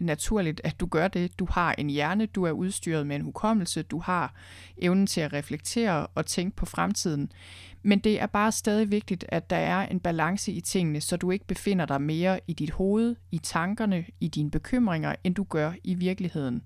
naturligt, 0.00 0.60
at 0.64 0.80
du 0.80 0.86
gør 0.86 1.08
det. 1.08 1.38
Du 1.38 1.46
har 1.50 1.74
en 1.78 1.90
hjerne, 1.90 2.26
du 2.26 2.44
er 2.44 2.50
udstyret 2.50 3.06
med 3.06 3.16
en 3.16 3.22
hukommelse, 3.22 3.82
du 3.82 3.98
har 3.98 4.34
evnen 4.78 5.06
til 5.06 5.20
at 5.20 5.32
reflektere 5.32 6.06
og 6.06 6.26
tænke 6.26 6.56
på 6.56 6.66
fremtiden. 6.66 7.32
Men 7.82 7.98
det 7.98 8.20
er 8.20 8.26
bare 8.26 8.52
stadig 8.52 8.90
vigtigt, 8.90 9.24
at 9.28 9.50
der 9.50 9.56
er 9.56 9.86
en 9.86 10.00
balance 10.00 10.52
i 10.52 10.60
tingene, 10.60 11.00
så 11.00 11.16
du 11.16 11.30
ikke 11.30 11.46
befinder 11.46 11.86
dig 11.86 12.02
mere 12.02 12.40
i 12.46 12.52
dit 12.52 12.70
hoved, 12.70 13.16
i 13.32 13.38
tankerne, 13.38 14.04
i 14.20 14.28
dine 14.28 14.50
bekymringer, 14.50 15.14
end 15.24 15.34
du 15.34 15.44
gør 15.44 15.72
i 15.84 15.94
virkeligheden. 15.94 16.62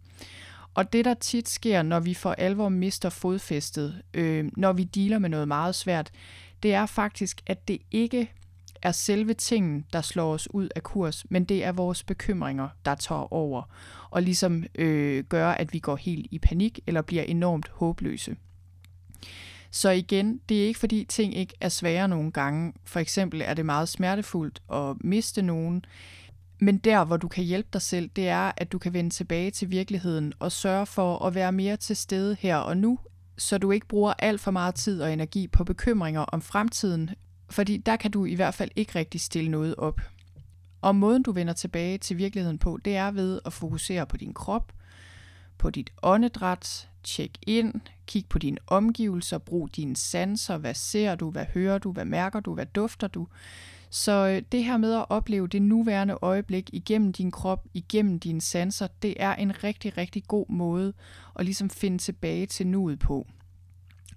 Og 0.74 0.92
det, 0.92 1.04
der 1.04 1.14
tit 1.14 1.48
sker, 1.48 1.83
når 1.83 2.00
vi 2.00 2.14
for 2.14 2.33
alvor 2.33 2.68
mister 2.68 3.11
fodfæstet, 3.11 4.02
øh, 4.14 4.50
når 4.57 4.72
vi 4.72 4.85
dealer 4.85 5.18
med 5.18 5.28
noget 5.28 5.48
meget 5.48 5.74
svært, 5.74 6.11
det 6.62 6.74
er 6.74 6.87
faktisk, 6.87 7.40
at 7.46 7.68
det 7.68 7.78
ikke 7.90 8.33
er 8.84 8.92
selve 8.92 9.34
tingen, 9.34 9.84
der 9.92 10.00
slår 10.00 10.32
os 10.32 10.54
ud 10.54 10.68
af 10.76 10.82
kurs, 10.82 11.24
men 11.30 11.44
det 11.44 11.64
er 11.64 11.72
vores 11.72 12.02
bekymringer, 12.02 12.68
der 12.84 12.94
tager 12.94 13.32
over 13.32 13.62
og 14.10 14.22
ligesom 14.22 14.64
øh, 14.74 15.24
gør, 15.24 15.50
at 15.50 15.72
vi 15.72 15.78
går 15.78 15.96
helt 15.96 16.26
i 16.30 16.38
panik 16.38 16.80
eller 16.86 17.02
bliver 17.02 17.22
enormt 17.22 17.68
håbløse. 17.68 18.36
Så 19.70 19.90
igen, 19.90 20.40
det 20.48 20.62
er 20.62 20.66
ikke 20.66 20.80
fordi 20.80 21.04
ting 21.08 21.36
ikke 21.36 21.54
er 21.60 21.68
svære 21.68 22.08
nogle 22.08 22.32
gange. 22.32 22.72
For 22.84 23.00
eksempel 23.00 23.42
er 23.44 23.54
det 23.54 23.66
meget 23.66 23.88
smertefuldt 23.88 24.62
at 24.72 24.96
miste 25.00 25.42
nogen. 25.42 25.84
Men 26.60 26.78
der, 26.78 27.04
hvor 27.04 27.16
du 27.16 27.28
kan 27.28 27.44
hjælpe 27.44 27.68
dig 27.72 27.82
selv, 27.82 28.10
det 28.16 28.28
er, 28.28 28.52
at 28.56 28.72
du 28.72 28.78
kan 28.78 28.92
vende 28.92 29.10
tilbage 29.10 29.50
til 29.50 29.70
virkeligheden 29.70 30.32
og 30.38 30.52
sørge 30.52 30.86
for 30.86 31.18
at 31.26 31.34
være 31.34 31.52
mere 31.52 31.76
til 31.76 31.96
stede 31.96 32.36
her 32.40 32.56
og 32.56 32.76
nu, 32.76 32.98
så 33.38 33.58
du 33.58 33.70
ikke 33.70 33.86
bruger 33.86 34.14
alt 34.18 34.40
for 34.40 34.50
meget 34.50 34.74
tid 34.74 35.02
og 35.02 35.12
energi 35.12 35.48
på 35.48 35.64
bekymringer 35.64 36.20
om 36.20 36.42
fremtiden, 36.42 37.10
fordi 37.50 37.76
der 37.76 37.96
kan 37.96 38.11
du 38.11 38.24
i 38.24 38.35
hvert 38.35 38.54
fald 38.54 38.70
ikke 38.76 38.94
rigtig 38.94 39.20
stille 39.20 39.50
noget 39.50 39.74
op. 39.78 40.00
Og 40.80 40.96
måden 40.96 41.22
du 41.22 41.33
vender 41.33 41.52
tilbage 41.52 41.98
til 41.98 42.18
virkeligheden 42.18 42.59
på, 42.59 42.78
det 42.85 42.96
er 42.96 43.11
ved 43.11 43.40
at 43.44 43.52
fokusere 43.52 44.07
på 44.07 44.16
din 44.16 44.35
krop, 44.35 44.72
på 45.59 45.70
dit 45.70 45.90
åndedræt, 46.02 46.88
tjek 47.04 47.30
ind, 47.42 47.74
kig 48.07 48.24
på 48.28 48.38
dine 48.38 48.59
omgivelser, 48.66 49.38
brug 49.38 49.68
dine 49.76 49.96
sanser, 49.96 50.57
hvad 50.57 50.74
ser 50.74 51.14
du, 51.14 51.30
hvad 51.30 51.44
hører 51.54 51.78
du, 51.78 51.92
hvad 51.92 52.04
mærker 52.04 52.40
du, 52.40 52.54
hvad 52.54 52.66
dufter 52.66 53.07
du. 53.07 53.26
Så 53.90 54.12
øh, 54.12 54.42
det 54.52 54.64
her 54.64 54.76
med 54.76 54.94
at 54.94 55.07
opleve 55.09 55.48
det 55.48 55.62
nuværende 55.62 56.18
øjeblik 56.22 56.70
igennem 56.72 57.12
din 57.12 57.30
krop, 57.30 57.64
igennem 57.74 58.20
dine 58.20 58.40
sanser, 58.40 58.87
det 59.02 59.14
er 59.16 59.35
en 59.35 59.64
rigtig, 59.64 59.96
rigtig 59.96 60.24
god 60.28 60.46
måde 60.48 60.92
at 61.38 61.44
ligesom 61.44 61.70
finde 61.70 61.98
tilbage 61.98 62.46
til 62.46 62.66
nuet 62.66 62.98
på. 62.98 63.26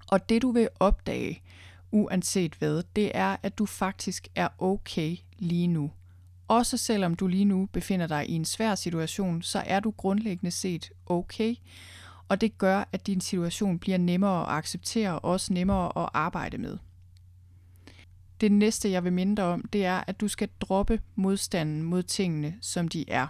Og 0.07 0.29
det 0.29 0.41
du 0.41 0.51
vil 0.51 0.69
opdage, 0.79 1.41
uanset 1.91 2.55
hvad, 2.55 2.83
det 2.95 3.11
er, 3.13 3.37
at 3.43 3.57
du 3.57 3.65
faktisk 3.65 4.27
er 4.35 4.47
okay 4.57 5.17
lige 5.37 5.67
nu. 5.67 5.91
Også 6.47 6.77
selvom 6.77 7.15
du 7.15 7.27
lige 7.27 7.45
nu 7.45 7.65
befinder 7.65 8.07
dig 8.07 8.29
i 8.29 8.33
en 8.33 8.45
svær 8.45 8.75
situation, 8.75 9.41
så 9.41 9.63
er 9.65 9.79
du 9.79 9.91
grundlæggende 9.91 10.51
set 10.51 10.91
okay, 11.05 11.55
og 12.29 12.41
det 12.41 12.57
gør, 12.57 12.83
at 12.91 13.07
din 13.07 13.21
situation 13.21 13.79
bliver 13.79 13.97
nemmere 13.97 14.41
at 14.41 14.57
acceptere 14.57 15.19
og 15.19 15.31
også 15.31 15.53
nemmere 15.53 16.03
at 16.03 16.09
arbejde 16.13 16.57
med. 16.57 16.77
Det 18.41 18.51
næste, 18.51 18.91
jeg 18.91 19.03
vil 19.03 19.13
minde 19.13 19.35
dig 19.35 19.45
om, 19.45 19.61
det 19.73 19.85
er, 19.85 20.03
at 20.07 20.19
du 20.19 20.27
skal 20.27 20.49
droppe 20.59 21.01
modstanden 21.15 21.83
mod 21.83 22.03
tingene, 22.03 22.55
som 22.61 22.87
de 22.87 23.09
er. 23.09 23.27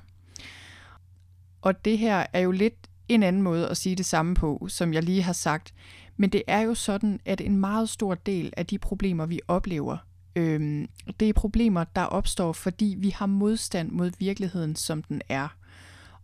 Og 1.62 1.86
det 1.86 1.98
her 1.98 2.26
er 2.34 2.40
jo 2.40 2.52
lidt 2.52 2.90
en 3.10 3.24
anden 3.24 3.42
måde 3.42 3.70
at 3.70 3.78
sige 3.78 3.96
det 3.96 4.06
samme 4.06 4.36
på, 4.36 4.68
som 4.70 4.94
jeg 4.94 5.04
lige 5.04 5.24
har 5.24 5.34
sagt. 5.34 5.74
Men 6.18 6.30
det 6.30 6.44
er 6.48 6.62
jo 6.62 6.74
sådan, 6.74 7.20
at 7.26 7.42
en 7.42 7.58
meget 7.58 7.90
stor 7.90 8.16
del 8.16 8.54
af 8.58 8.66
de 8.66 8.78
problemer, 8.78 9.26
vi 9.26 9.40
oplever, 9.48 9.98
Øhm, 10.38 10.90
det 11.20 11.30
er 11.30 11.34
problemer, 11.34 11.84
der 11.84 12.02
opstår, 12.02 12.54
fordi 12.54 12.96
vi 12.98 13.10
har 13.10 13.26
modstand 13.26 13.92
mod 13.92 14.12
virkeligheden, 14.20 14.76
som 14.76 15.04
den 15.04 15.22
er. 15.30 15.48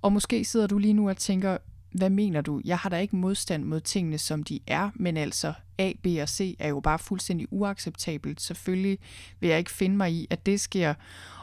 Og 0.02 0.14
måske 0.14 0.46
sidder 0.46 0.68
du 0.68 0.78
lige 0.78 0.94
nu 0.94 1.10
og 1.10 1.18
tænker, 1.18 1.58
hvad 1.92 2.10
mener 2.10 2.42
du? 2.42 2.62
Jeg 2.66 2.78
har 2.78 2.90
da 2.90 2.98
ikke 2.98 3.16
modstand 3.16 3.64
mod 3.64 3.82
tingene, 3.82 4.18
som 4.18 4.44
de 4.44 4.60
er, 4.68 4.90
men 4.96 5.18
altså 5.18 5.54
A, 5.78 5.92
B 6.04 6.08
og 6.22 6.30
C 6.30 6.56
er 6.60 6.68
jo 6.68 6.80
bare 6.80 7.00
fuldstændig 7.00 7.48
uacceptabelt. 7.52 8.42
Selvfølgelig 8.42 9.00
vil 9.40 9.50
jeg 9.50 9.60
ikke 9.60 9.72
finde 9.72 9.98
mig 9.98 10.12
i, 10.12 10.28
at 10.30 10.46
det 10.46 10.60
sker. 10.60 10.94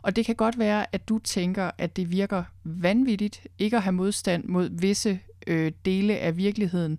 Og 0.03 0.17
det 0.17 0.27
kan 0.27 0.35
godt 0.35 0.59
være, 0.59 0.95
at 0.95 1.09
du 1.09 1.19
tænker, 1.19 1.71
at 1.79 1.97
det 1.97 2.11
virker 2.11 2.45
vanvittigt 2.65 3.47
ikke 3.59 3.77
at 3.77 3.83
have 3.83 3.93
modstand 3.93 4.45
mod 4.45 4.69
visse 4.81 5.21
øh, 5.47 5.73
dele 5.85 6.19
af 6.19 6.37
virkeligheden. 6.37 6.99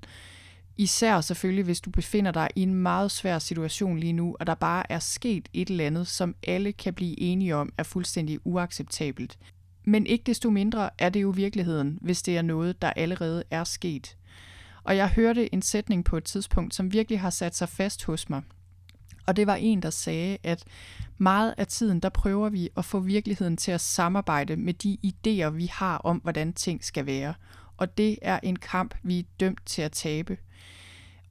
Især 0.78 1.22
selvfølgelig, 1.22 1.66
hvis 1.66 1.82
du 1.82 1.90
befinder 1.90 2.32
dig 2.32 2.50
i 2.56 2.62
en 2.62 2.74
meget 2.74 3.12
svær 3.12 3.40
situation 3.40 3.98
lige 3.98 4.14
nu, 4.14 4.36
og 4.40 4.48
der 4.48 4.56
bare 4.56 4.92
er 4.92 5.00
sket 5.00 5.50
et 5.54 5.70
eller 5.70 5.86
andet, 5.86 6.08
som 6.08 6.36
alle 6.48 6.74
kan 6.74 6.94
blive 6.94 7.20
enige 7.20 7.56
om 7.56 7.74
er 7.78 7.84
fuldstændig 7.84 8.40
uacceptabelt. 8.44 9.38
Men 9.84 10.06
ikke 10.06 10.24
desto 10.24 10.50
mindre 10.50 10.90
er 10.98 11.10
det 11.10 11.22
jo 11.22 11.30
virkeligheden, 11.30 12.00
hvis 12.02 12.22
det 12.22 12.38
er 12.38 12.42
noget, 12.42 12.82
der 12.82 12.94
allerede 12.96 13.44
er 13.52 13.64
sket. 13.64 14.18
Og 14.84 14.98
jeg 14.98 15.10
hørte 15.10 15.54
en 15.54 15.62
sætning 15.62 16.06
på 16.06 16.18
et 16.18 16.24
tidspunkt, 16.24 16.76
som 16.76 16.94
virkelig 16.94 17.20
har 17.20 17.30
sat 17.30 17.56
sig 17.56 17.70
fast 17.70 18.06
hos 18.06 18.30
mig. 18.30 18.42
Og 19.26 19.36
det 19.36 19.48
var 19.48 19.56
en, 19.56 19.82
der 19.82 19.90
sagde, 19.90 20.38
at 20.44 20.64
meget 21.18 21.54
af 21.58 21.68
tiden, 21.68 22.00
der 22.00 22.10
prøver 22.10 22.50
vi 22.50 22.70
at 22.78 22.86
få 22.86 23.00
virkeligheden 23.00 23.58
til 23.58 23.72
at 23.72 23.82
samarbejde 23.82 24.56
med 24.56 24.74
de 24.74 24.98
idéer, 25.06 25.50
vi 25.50 25.66
har 25.66 25.98
om, 25.98 26.18
hvordan 26.18 26.54
ting 26.54 26.84
skal 26.84 27.06
være. 27.06 27.34
Og 27.82 27.98
det 27.98 28.18
er 28.22 28.40
en 28.44 28.56
kamp, 28.56 28.96
vi 29.04 29.20
er 29.20 29.24
dømt 29.40 29.66
til 29.66 29.82
at 29.82 29.92
tabe. 29.92 30.38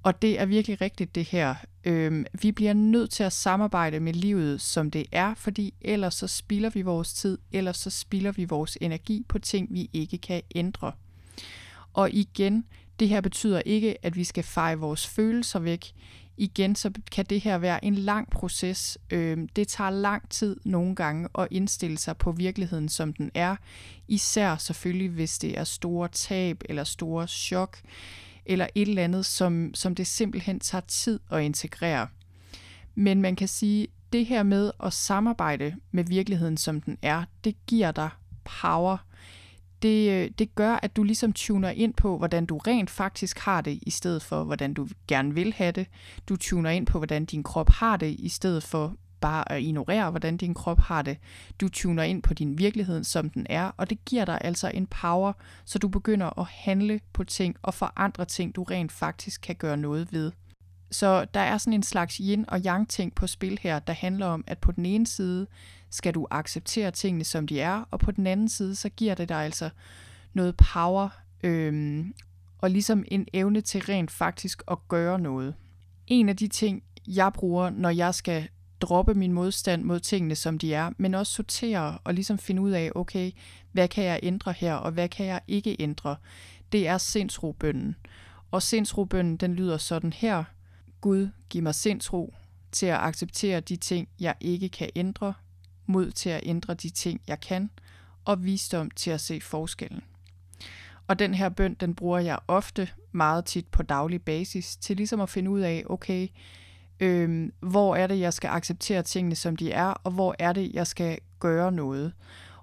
Og 0.03 0.23
det 0.23 0.41
er 0.41 0.47
virkelig 0.47 0.81
rigtigt 0.81 1.15
det 1.15 1.25
her. 1.25 1.55
Øhm, 1.85 2.27
vi 2.43 2.53
bliver 2.53 2.73
nødt 2.73 3.11
til 3.11 3.23
at 3.23 3.33
samarbejde 3.33 4.01
med 4.01 4.13
livet, 4.13 4.61
som 4.61 4.91
det 4.91 5.07
er, 5.13 5.35
fordi 5.35 5.75
ellers 5.81 6.15
så 6.15 6.27
spilder 6.27 6.71
vi 6.71 6.83
vores 6.83 7.13
tid, 7.13 7.39
ellers 7.53 7.77
så 7.77 7.91
spilder 7.91 8.33
vi 8.33 8.45
vores 8.45 8.79
energi 8.81 9.25
på 9.29 9.39
ting, 9.39 9.69
vi 9.71 9.91
ikke 9.93 10.19
kan 10.19 10.43
ændre. 10.55 10.93
Og 11.93 12.11
igen, 12.13 12.65
det 13.01 13.09
her 13.09 13.21
betyder 13.21 13.63
ikke, 13.67 14.07
at 14.07 14.17
vi 14.17 14.25
skal 14.25 14.45
feje 14.45 14.79
vores 14.79 15.07
følelser 15.07 15.59
væk. 15.59 15.93
Igen, 16.41 16.75
så 16.75 16.91
kan 17.13 17.25
det 17.25 17.41
her 17.41 17.59
være 17.59 17.85
en 17.85 17.95
lang 17.95 18.31
proces. 18.31 18.99
Øh, 19.11 19.39
det 19.57 19.69
tager 19.69 19.91
lang 19.91 20.29
tid 20.29 20.57
nogle 20.65 20.95
gange 20.95 21.29
at 21.39 21.49
indstille 21.51 21.99
sig 21.99 22.17
på 22.17 22.33
virkeligheden, 22.33 22.89
som 22.89 23.13
den 23.13 23.31
er. 23.35 23.57
Især 24.09 24.57
selvfølgelig, 24.57 25.09
hvis 25.11 25.39
det 25.39 25.59
er 25.59 25.65
store 25.65 26.09
tab 26.09 26.63
eller 26.65 26.85
store 26.85 27.27
chok 27.27 27.79
eller 28.47 28.67
et 28.75 28.89
eller 28.89 29.05
andet, 29.05 29.27
som, 29.27 29.75
som 29.75 29.95
det 29.95 30.07
simpelthen 30.07 30.61
tager 30.61 30.83
tid 30.89 31.21
at 31.31 31.43
integrere. 31.43 32.09
Men 32.95 33.23
man 33.23 33.37
kan 33.37 33.49
sige, 33.49 33.89
det 34.13 34.27
her 34.27 34.43
med 34.43 34.71
at 34.85 34.93
samarbejde 34.93 35.77
med 35.91 36.05
virkeligheden, 36.05 36.57
som 36.57 36.81
den 36.81 36.99
er, 37.03 37.25
det 37.45 37.55
giver 37.67 37.93
dig 37.93 38.11
power. 38.45 38.97
Det, 39.83 40.11
øh, 40.11 40.31
det 40.39 40.55
gør, 40.55 40.79
at 40.83 40.97
du 40.97 41.03
ligesom 41.03 41.33
tuner 41.33 41.71
ind 41.71 41.95
på, 41.95 42.19
hvordan 42.19 42.47
du 42.47 42.59
rent 42.59 42.91
faktisk 42.91 43.39
har 43.39 43.61
det, 43.61 43.79
i 43.83 43.91
stedet 43.91 44.23
for, 44.23 44.45
hvordan 44.45 44.75
du 44.75 44.89
gerne 45.09 45.35
vil 45.35 45.53
have 45.53 45.73
det. 45.73 45.87
Du 46.29 46.37
tuner 46.37 46.71
ind 46.71 46.87
på, 46.87 46.99
hvordan 46.99 47.25
din 47.25 47.43
krop 47.43 47.71
har 47.71 47.97
det, 47.97 48.17
i 48.19 48.29
stedet 48.29 48.63
for, 48.63 48.97
bare 49.21 49.53
at 49.53 49.63
ignorere, 49.63 50.11
hvordan 50.11 50.37
din 50.37 50.55
krop 50.55 50.79
har 50.79 51.03
det. 51.03 51.19
Du 51.61 51.69
tuner 51.69 52.03
ind 52.03 52.23
på 52.23 52.35
din 52.35 52.59
virkelighed, 52.59 53.05
som 53.05 53.31
den 53.31 53.47
er, 53.51 53.71
og 53.77 53.91
det 53.91 54.05
giver 54.05 54.25
dig 54.25 54.39
altså 54.41 54.71
en 54.75 54.87
power, 54.87 55.33
så 55.65 55.79
du 55.79 55.89
begynder 55.89 56.39
at 56.41 56.47
handle 56.47 57.01
på 57.13 57.25
ting 57.25 57.57
og 57.63 57.75
forandre 57.75 58.25
ting, 58.25 58.57
du 58.57 58.63
rent 58.63 58.93
faktisk 58.93 59.41
kan 59.41 59.57
gøre 59.57 59.77
noget 59.77 60.13
ved. 60.13 60.33
Så 60.91 61.25
der 61.25 61.41
er 61.41 61.59
sådan 61.59 61.73
en 61.73 61.83
slags 61.83 62.17
yin 62.17 62.45
og 62.49 62.61
yang 62.67 62.89
ting 62.89 63.15
på 63.15 63.27
spil 63.27 63.59
her, 63.63 63.79
der 63.79 63.93
handler 63.93 64.27
om, 64.27 64.45
at 64.47 64.59
på 64.59 64.73
den 64.73 64.87
ene 64.87 65.07
side 65.07 65.47
skal 65.91 66.15
du 66.15 66.27
acceptere 66.31 66.91
tingene, 66.91 67.25
som 67.25 67.47
de 67.47 67.61
er, 67.61 67.85
og 67.91 68.01
på 68.01 68.11
den 68.11 68.27
anden 68.27 68.49
side, 68.49 68.75
så 68.75 68.89
giver 68.89 69.15
det 69.15 69.29
dig 69.29 69.45
altså 69.45 69.71
noget 70.33 70.57
power, 70.57 71.09
øhm, 71.43 72.15
og 72.59 72.71
ligesom 72.71 73.05
en 73.09 73.27
evne 73.33 73.61
til 73.61 73.83
rent 73.83 74.11
faktisk 74.11 74.63
at 74.71 74.79
gøre 74.89 75.19
noget. 75.19 75.55
En 76.07 76.29
af 76.29 76.37
de 76.37 76.49
ting, 76.49 76.83
jeg 77.07 77.33
bruger, 77.33 77.71
når 77.71 77.91
jeg 77.91 78.15
skal 78.15 78.49
droppe 78.81 79.15
min 79.15 79.33
modstand 79.33 79.83
mod 79.83 80.01
tingene, 80.01 80.35
som 80.35 80.59
de 80.59 80.75
er, 80.75 80.91
men 80.99 81.15
også 81.15 81.33
sortere 81.33 81.99
og 82.05 82.15
ligesom 82.15 82.39
finde 82.39 82.63
ud 82.63 82.71
af, 82.71 82.91
okay, 82.95 83.31
hvad 83.73 83.89
kan 83.89 84.05
jeg 84.05 84.21
ændre 84.23 84.53
her, 84.53 84.75
og 84.75 84.93
hvad 84.93 85.09
kan 85.09 85.27
jeg 85.27 85.41
ikke 85.49 85.77
ændre? 85.81 86.17
Det 86.73 86.89
er 86.89 86.99
sindsrobønden. 86.99 87.97
Og 88.51 88.63
sindsrobønden, 88.63 89.37
den 89.37 89.55
lyder 89.55 89.77
sådan 89.77 90.13
her. 90.13 90.45
Gud, 91.01 91.29
giv 91.51 91.63
mig 91.63 91.75
sindsro 91.75 92.35
til 92.73 92.87
at 92.87 92.99
acceptere 92.99 93.61
de 93.61 93.77
ting, 93.77 94.09
jeg 94.21 94.35
ikke 94.41 94.69
kan 94.69 94.91
ændre, 94.97 95.35
mod 95.91 96.11
til 96.11 96.31
at 96.31 96.41
ændre 96.45 96.75
de 96.75 96.91
ting, 96.91 97.21
jeg 97.29 97.41
kan, 97.41 97.71
og 98.25 98.45
visdom 98.45 98.91
til 98.91 99.11
at 99.11 99.21
se 99.21 99.41
forskellen. 99.41 100.03
Og 101.09 101.19
den 101.19 101.35
her 101.35 101.49
bøn, 101.49 101.75
den 101.75 101.95
bruger 101.95 102.19
jeg 102.19 102.39
ofte, 102.49 102.89
meget 103.13 103.45
tit 103.45 103.67
på 103.67 103.83
daglig 103.83 104.23
basis, 104.23 104.77
til 104.77 104.97
ligesom 104.97 105.21
at 105.21 105.29
finde 105.29 105.51
ud 105.51 105.61
af, 105.61 105.85
okay, 105.87 106.29
Øhm, 107.01 107.53
hvor 107.61 107.97
er 107.97 108.07
det, 108.07 108.21
jeg 108.21 108.33
skal 108.33 108.49
acceptere 108.49 109.03
tingene, 109.03 109.35
som 109.35 109.57
de 109.57 109.73
er, 109.73 109.87
og 109.87 110.11
hvor 110.11 110.35
er 110.39 110.53
det, 110.53 110.73
jeg 110.73 110.87
skal 110.87 111.19
gøre 111.39 111.73
noget. 111.73 112.13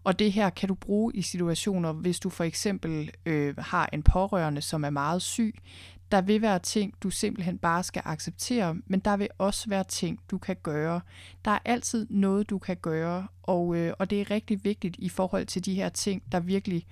Og 0.04 0.20
det 0.20 0.32
her 0.32 0.50
kan 0.50 0.70
du 0.70 0.76
bruge 0.76 1.12
i 1.16 1.22
situationer, 1.22 1.94
hvis 1.94 2.20
du 2.20 2.30
for 2.30 2.44
eksempel 2.44 3.12
øh, 3.26 3.58
har 3.58 3.90
en 3.94 4.04
pårørende, 4.04 4.62
som 4.62 4.84
er 4.84 4.90
meget 4.90 5.22
syg. 5.22 5.56
Der 6.12 6.22
vil 6.22 6.42
være 6.42 6.60
ting, 6.60 6.94
du 7.04 7.10
simpelthen 7.10 7.58
bare 7.58 7.84
skal 7.84 8.02
acceptere, 8.06 8.76
men 8.86 9.00
der 9.00 9.18
vil 9.18 9.28
også 9.38 9.70
være 9.70 9.84
ting, 9.84 10.20
du 10.32 10.38
kan 10.38 10.56
gøre. 10.64 11.02
Der 11.46 11.52
er 11.52 11.60
altid 11.66 12.08
noget, 12.10 12.50
du 12.50 12.58
kan 12.58 12.78
gøre, 12.78 13.28
og, 13.44 13.76
øh, 13.76 13.94
og 14.00 14.10
det 14.10 14.22
er 14.22 14.32
rigtig 14.32 14.64
vigtigt 14.64 14.96
i 15.00 15.10
forhold 15.10 15.46
til 15.46 15.66
de 15.66 15.74
her 15.74 15.90
ting, 15.90 16.24
der 16.32 16.40
virkelig 16.40 16.86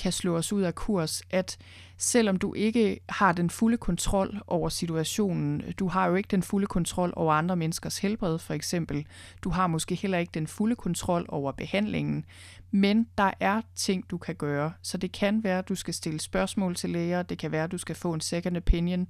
kan 0.00 0.12
slå 0.12 0.36
os 0.36 0.52
ud 0.52 0.62
af 0.62 0.74
kurs, 0.74 1.22
at 1.30 1.58
selvom 1.98 2.36
du 2.36 2.54
ikke 2.54 3.00
har 3.08 3.32
den 3.32 3.50
fulde 3.50 3.76
kontrol 3.76 4.40
over 4.46 4.68
situationen, 4.68 5.62
du 5.78 5.88
har 5.88 6.06
jo 6.06 6.14
ikke 6.14 6.28
den 6.30 6.42
fulde 6.42 6.66
kontrol 6.66 7.12
over 7.16 7.34
andre 7.34 7.56
menneskers 7.56 7.98
helbred 7.98 8.38
for 8.38 8.54
eksempel, 8.54 9.06
du 9.44 9.50
har 9.50 9.66
måske 9.66 9.94
heller 9.94 10.18
ikke 10.18 10.30
den 10.34 10.46
fulde 10.46 10.76
kontrol 10.76 11.26
over 11.28 11.52
behandlingen, 11.52 12.24
men 12.70 13.06
der 13.18 13.30
er 13.40 13.60
ting, 13.74 14.10
du 14.10 14.18
kan 14.18 14.34
gøre. 14.34 14.72
Så 14.82 14.98
det 14.98 15.12
kan 15.12 15.44
være, 15.44 15.58
at 15.58 15.68
du 15.68 15.74
skal 15.74 15.94
stille 15.94 16.20
spørgsmål 16.20 16.74
til 16.74 16.90
læger, 16.90 17.22
det 17.22 17.38
kan 17.38 17.52
være, 17.52 17.64
at 17.64 17.72
du 17.72 17.78
skal 17.78 17.96
få 17.96 18.14
en 18.14 18.20
second 18.20 18.56
opinion, 18.56 19.06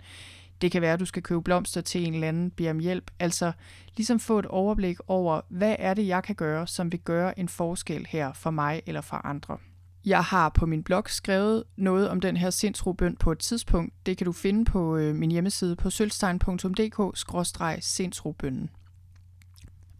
det 0.61 0.73
kan 0.73 0.83
være, 0.83 0.93
at 0.93 1.01
du 1.01 1.07
skal 1.07 1.23
købe 1.23 1.43
blomster 1.43 1.81
til 1.81 2.07
en 2.07 2.15
eller 2.15 2.29
anden, 2.29 2.51
bede 2.51 2.71
om 2.71 2.79
hjælp. 2.79 3.11
Altså 3.19 3.53
ligesom 3.97 4.21
få 4.21 4.39
et 4.39 4.47
overblik 4.47 4.97
over, 5.07 5.41
hvad 5.49 5.77
er 5.79 5.95
det, 5.95 6.07
jeg 6.07 6.23
kan 6.23 6.35
gøre, 6.35 6.67
som 6.67 6.93
vil 6.93 7.01
gøre 7.01 7.39
en 7.39 7.49
forskel 7.49 8.07
her 8.11 8.33
for 8.33 8.51
mig 8.51 8.83
eller 8.87 9.01
for 9.01 9.27
andre. 9.27 9.59
Jeg 10.05 10.25
har 10.25 10.49
på 10.49 10.67
min 10.67 10.83
blog 10.83 11.05
skrevet 11.07 11.65
noget 11.77 12.09
om 12.09 12.21
den 12.21 12.37
her 12.37 12.51
sindsrobøn 12.51 13.17
på 13.17 13.33
et 13.33 13.39
tidspunkt. 13.39 13.95
Det 14.07 14.17
kan 14.17 14.25
du 14.25 14.33
finde 14.33 14.65
på 14.65 14.97
øh, 14.97 15.15
min 15.15 15.31
hjemmeside 15.31 15.77
på 15.77 15.91
sølvstein.dk-sindsrobønnen. 15.91 18.71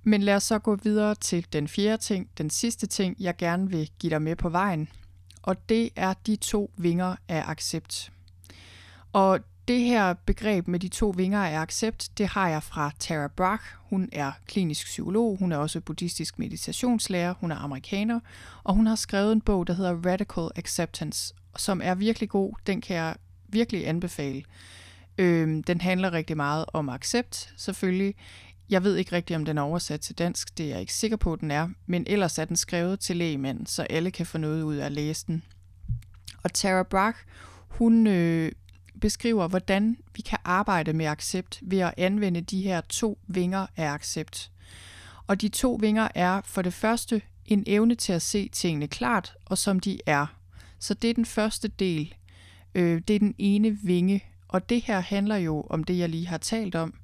Men 0.03 0.23
lad 0.23 0.35
os 0.35 0.43
så 0.43 0.59
gå 0.59 0.77
videre 0.77 1.15
til 1.15 1.47
den 1.53 1.69
fjerde 1.69 2.03
ting, 2.03 2.31
den 2.39 2.51
sidste 2.51 2.87
ting, 2.87 3.17
jeg 3.21 3.37
gerne 3.37 3.71
vil 3.71 3.91
give 3.99 4.11
dig 4.11 4.23
med 4.23 4.37
på 4.37 4.49
vejen. 4.49 4.89
Og 5.43 5.69
det 5.69 5.91
er 5.97 6.15
de 6.27 6.37
to 6.37 6.71
vinger 6.77 7.17
af 7.29 7.45
accept. 7.47 8.13
Og 9.13 9.41
det 9.71 9.81
her 9.81 10.15
begreb 10.15 10.69
med 10.69 10.81
de 10.81 10.89
to 10.89 11.15
vinger 11.17 11.45
af 11.45 11.61
accept, 11.61 12.11
det 12.19 12.27
har 12.27 12.49
jeg 12.49 12.63
fra 12.63 12.91
Tara 12.99 13.29
Brach. 13.29 13.65
Hun 13.77 14.09
er 14.13 14.33
klinisk 14.47 14.87
psykolog, 14.87 15.37
hun 15.39 15.53
er 15.53 15.57
også 15.57 15.81
buddhistisk 15.81 16.39
meditationslærer, 16.39 17.35
hun 17.41 17.51
er 17.51 17.57
amerikaner, 17.57 18.21
og 18.65 18.75
hun 18.75 18.87
har 18.87 18.97
skrevet 18.97 19.33
en 19.33 19.41
bog, 19.41 19.67
der 19.67 19.73
hedder 19.73 20.11
Radical 20.11 20.49
Acceptance, 20.57 21.35
som 21.57 21.81
er 21.85 21.95
virkelig 21.95 22.29
god. 22.29 22.53
Den 22.67 22.81
kan 22.81 22.97
jeg 22.97 23.17
virkelig 23.49 23.89
anbefale. 23.89 24.43
Øhm, 25.19 25.63
den 25.63 25.81
handler 25.81 26.13
rigtig 26.13 26.37
meget 26.37 26.65
om 26.73 26.89
accept, 26.89 27.53
selvfølgelig. 27.57 28.15
Jeg 28.71 28.85
ved 28.85 28.97
ikke 28.97 29.13
rigtig, 29.13 29.37
om 29.37 29.45
den 29.45 29.59
er 29.59 29.63
oversat 29.63 30.01
til 30.01 30.19
dansk, 30.19 30.59
det 30.59 30.67
er 30.67 30.71
jeg 30.71 30.81
ikke 30.81 30.95
sikker 30.95 31.17
på, 31.17 31.33
at 31.33 31.41
den 31.41 31.51
er, 31.51 31.69
men 31.87 32.05
ellers 32.07 32.39
er 32.39 32.45
den 32.45 32.57
skrevet 32.57 33.01
til 33.01 33.17
lægemænd, 33.17 33.67
så 33.67 33.83
alle 33.83 34.11
kan 34.11 34.27
få 34.27 34.39
noget 34.39 34.63
ud 34.63 34.77
af 34.77 34.87
at 34.87 34.93
læse 34.93 35.27
den. 35.27 35.43
Og 36.43 36.53
Tara 36.53 36.83
Brach, 36.83 37.19
hun 37.69 38.07
øh, 38.07 38.53
beskriver, 39.01 39.49
hvordan 39.49 39.97
vi 40.17 40.23
kan 40.23 40.39
arbejde 40.45 40.93
med 40.93 41.07
accept 41.07 41.59
ved 41.63 41.79
at 41.79 41.95
anvende 41.97 42.41
de 42.41 42.63
her 42.63 42.81
to 42.81 43.19
vinger 43.27 43.67
af 43.77 43.87
accept. 43.87 44.51
Og 45.27 45.41
de 45.41 45.49
to 45.49 45.79
vinger 45.81 46.09
er 46.15 46.41
for 46.45 46.63
det 46.63 46.75
første 46.75 47.23
en 47.47 47.65
evne 47.67 47.95
til 47.95 48.13
at 48.13 48.23
se 48.23 48.49
tingene 48.49 48.89
klart 48.89 49.35
og 49.45 49.59
som 49.59 49.81
de 49.81 49.99
er. 50.07 50.27
Så 50.79 50.95
det 50.95 51.11
er 51.11 51.15
den 51.15 51.27
første 51.27 51.69
del. 51.69 52.15
Øh, 52.75 53.03
det 53.09 53.17
er 53.17 53.19
den 53.19 53.35
ene 53.39 53.79
vinge. 53.83 54.25
Og 54.49 54.69
det 54.69 54.83
her 54.83 55.01
handler 55.01 55.37
jo 55.37 55.67
om 55.71 55.85
det, 55.85 55.99
jeg 55.99 56.09
lige 56.09 56.27
har 56.27 56.39
talt 56.39 56.75
om. 56.75 56.95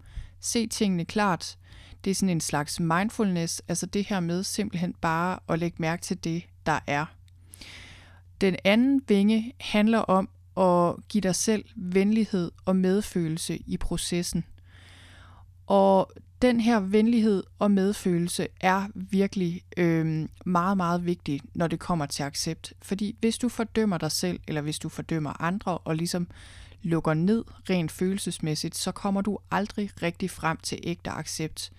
Se 0.41 0.67
tingene 0.67 1.05
klart. 1.05 1.59
Det 2.05 2.11
er 2.11 2.15
sådan 2.15 2.29
en 2.29 2.41
slags 2.41 2.81
mindfulness, 2.81 3.63
altså 3.69 3.87
det 3.87 4.05
her 4.05 4.21
med 4.21 4.43
simpelthen 4.43 4.95
bare 5.01 5.39
at 5.49 5.59
lægge 5.59 5.77
mærke 5.79 6.03
til 6.03 6.25
det, 6.25 6.43
der 6.67 6.79
er. 6.87 7.07
Den 8.41 8.57
anden 8.65 9.03
vinge 9.09 9.53
handler 9.61 9.99
om 9.99 10.29
og 10.57 11.01
give 11.09 11.21
dig 11.21 11.35
selv 11.35 11.65
venlighed 11.77 12.51
og 12.65 12.77
medfølelse 12.77 13.57
i 13.67 13.77
processen. 13.77 14.45
Og 15.67 16.13
den 16.43 16.61
her 16.61 16.81
venlighed 16.81 17.43
og 17.59 17.71
medfølelse 17.71 18.49
er 18.61 18.87
virkelig 18.95 19.63
øh, 19.77 20.29
meget, 20.47 20.77
meget 20.77 21.07
vigtig, 21.07 21.41
når 21.55 21.67
det 21.67 21.79
kommer 21.79 22.07
til 22.07 22.23
accept. 22.23 22.73
Fordi 22.83 23.17
hvis 23.21 23.39
du 23.39 23.49
fordømmer 23.49 23.99
dig 23.99 24.13
selv, 24.13 24.41
eller 24.49 24.61
hvis 24.61 24.79
du 24.79 24.89
fordømmer 24.89 25.43
andre, 25.43 25.79
og 25.79 25.97
ligesom 25.97 26.29
lukker 26.83 27.15
ned 27.15 27.45
rent 27.71 27.93
følelsesmæssigt, 27.93 28.77
så 28.77 28.93
kommer 28.93 29.21
du 29.21 29.39
aldrig 29.51 29.91
rigtig 30.03 30.31
frem 30.31 30.57
til 30.57 30.79
ægte 30.83 31.11
accept. 31.11 31.73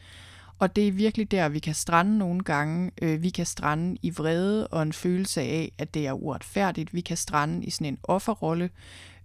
Og 0.60 0.76
det 0.76 0.88
er 0.88 0.92
virkelig 0.92 1.32
der, 1.32 1.50
vi 1.50 1.60
kan 1.60 1.74
strande 1.74 2.18
nogle 2.18 2.40
gange. 2.40 2.92
Øh, 3.02 3.24
vi 3.24 3.30
kan 3.30 3.46
strande 3.46 3.98
i 4.02 4.10
vrede 4.10 4.68
og 4.68 4.82
en 4.82 4.94
følelse 4.94 5.42
af, 5.42 5.72
at 5.78 5.94
det 5.94 6.08
er 6.08 6.12
uretfærdigt. 6.12 6.94
Vi 6.94 7.02
kan 7.02 7.18
strande 7.18 7.66
i 7.66 7.70
sådan 7.70 7.88
en 7.88 7.98
offerrolle. 8.04 8.70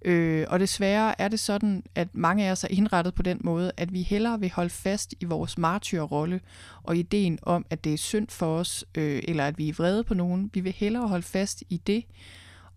Øh, 0.04 0.46
og 0.48 0.60
desværre 0.60 1.20
er 1.20 1.28
det 1.28 1.40
sådan, 1.40 1.82
at 1.94 2.08
mange 2.12 2.46
af 2.46 2.52
os 2.52 2.64
er 2.64 2.68
indrettet 2.70 3.14
på 3.14 3.22
den 3.22 3.38
måde, 3.40 3.72
at 3.76 3.92
vi 3.92 4.02
hellere 4.02 4.40
vil 4.40 4.50
holde 4.50 4.70
fast 4.70 5.14
i 5.20 5.24
vores 5.24 5.58
martyrrolle 5.58 6.40
og 6.82 6.96
ideen 6.96 7.38
om, 7.42 7.66
at 7.70 7.84
det 7.84 7.92
er 7.92 7.98
synd 7.98 8.28
for 8.28 8.58
os, 8.58 8.84
øh, 8.94 9.22
eller 9.28 9.46
at 9.46 9.58
vi 9.58 9.68
er 9.68 9.72
vrede 9.72 10.04
på 10.04 10.14
nogen. 10.14 10.50
Vi 10.54 10.60
vil 10.60 10.72
hellere 10.72 11.08
holde 11.08 11.22
fast 11.22 11.64
i 11.68 11.76
det, 11.76 12.04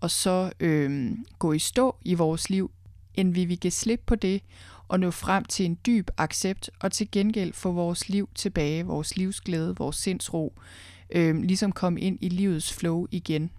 og 0.01 0.11
så 0.11 0.51
øh, 0.59 1.11
gå 1.39 1.53
i 1.53 1.59
stå 1.59 1.95
i 2.05 2.13
vores 2.13 2.49
liv, 2.49 2.71
end 3.13 3.33
vi 3.33 3.45
vil 3.45 3.59
give 3.59 3.71
slip 3.71 4.01
på 4.05 4.15
det 4.15 4.41
og 4.87 4.99
nå 4.99 5.11
frem 5.11 5.45
til 5.45 5.65
en 5.65 5.77
dyb 5.85 6.09
accept 6.17 6.69
og 6.79 6.91
til 6.91 7.11
gengæld 7.11 7.53
få 7.53 7.71
vores 7.71 8.09
liv 8.09 8.29
tilbage, 8.35 8.85
vores 8.85 9.17
livsglæde, 9.17 9.75
vores 9.75 9.95
sindsro, 9.95 10.53
øh, 11.09 11.35
ligesom 11.41 11.71
komme 11.71 12.01
ind 12.01 12.17
i 12.21 12.29
livets 12.29 12.73
flow 12.73 13.07
igen. 13.11 13.51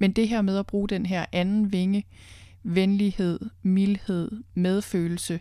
Men 0.00 0.12
det 0.12 0.28
her 0.28 0.42
med 0.42 0.58
at 0.58 0.66
bruge 0.66 0.88
den 0.88 1.06
her 1.06 1.26
anden 1.32 1.72
vinge, 1.72 2.04
venlighed, 2.62 3.40
mildhed, 3.62 4.30
medfølelse, 4.54 5.40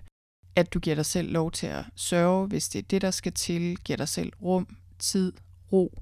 at 0.56 0.74
du 0.74 0.80
giver 0.80 0.96
dig 0.96 1.06
selv 1.06 1.32
lov 1.32 1.52
til 1.52 1.68
at 1.68 1.86
sørge, 1.96 2.48
hvis 2.48 2.70
det 2.70 2.80
er 2.80 2.88
det, 2.90 3.02
der 3.02 3.12
skal 3.12 3.34
til, 3.34 3.78
giver 3.78 3.98
dig 3.98 4.08
selv 4.08 4.34
rum, 4.42 4.68
tid, 5.00 5.34
ro. 5.72 6.02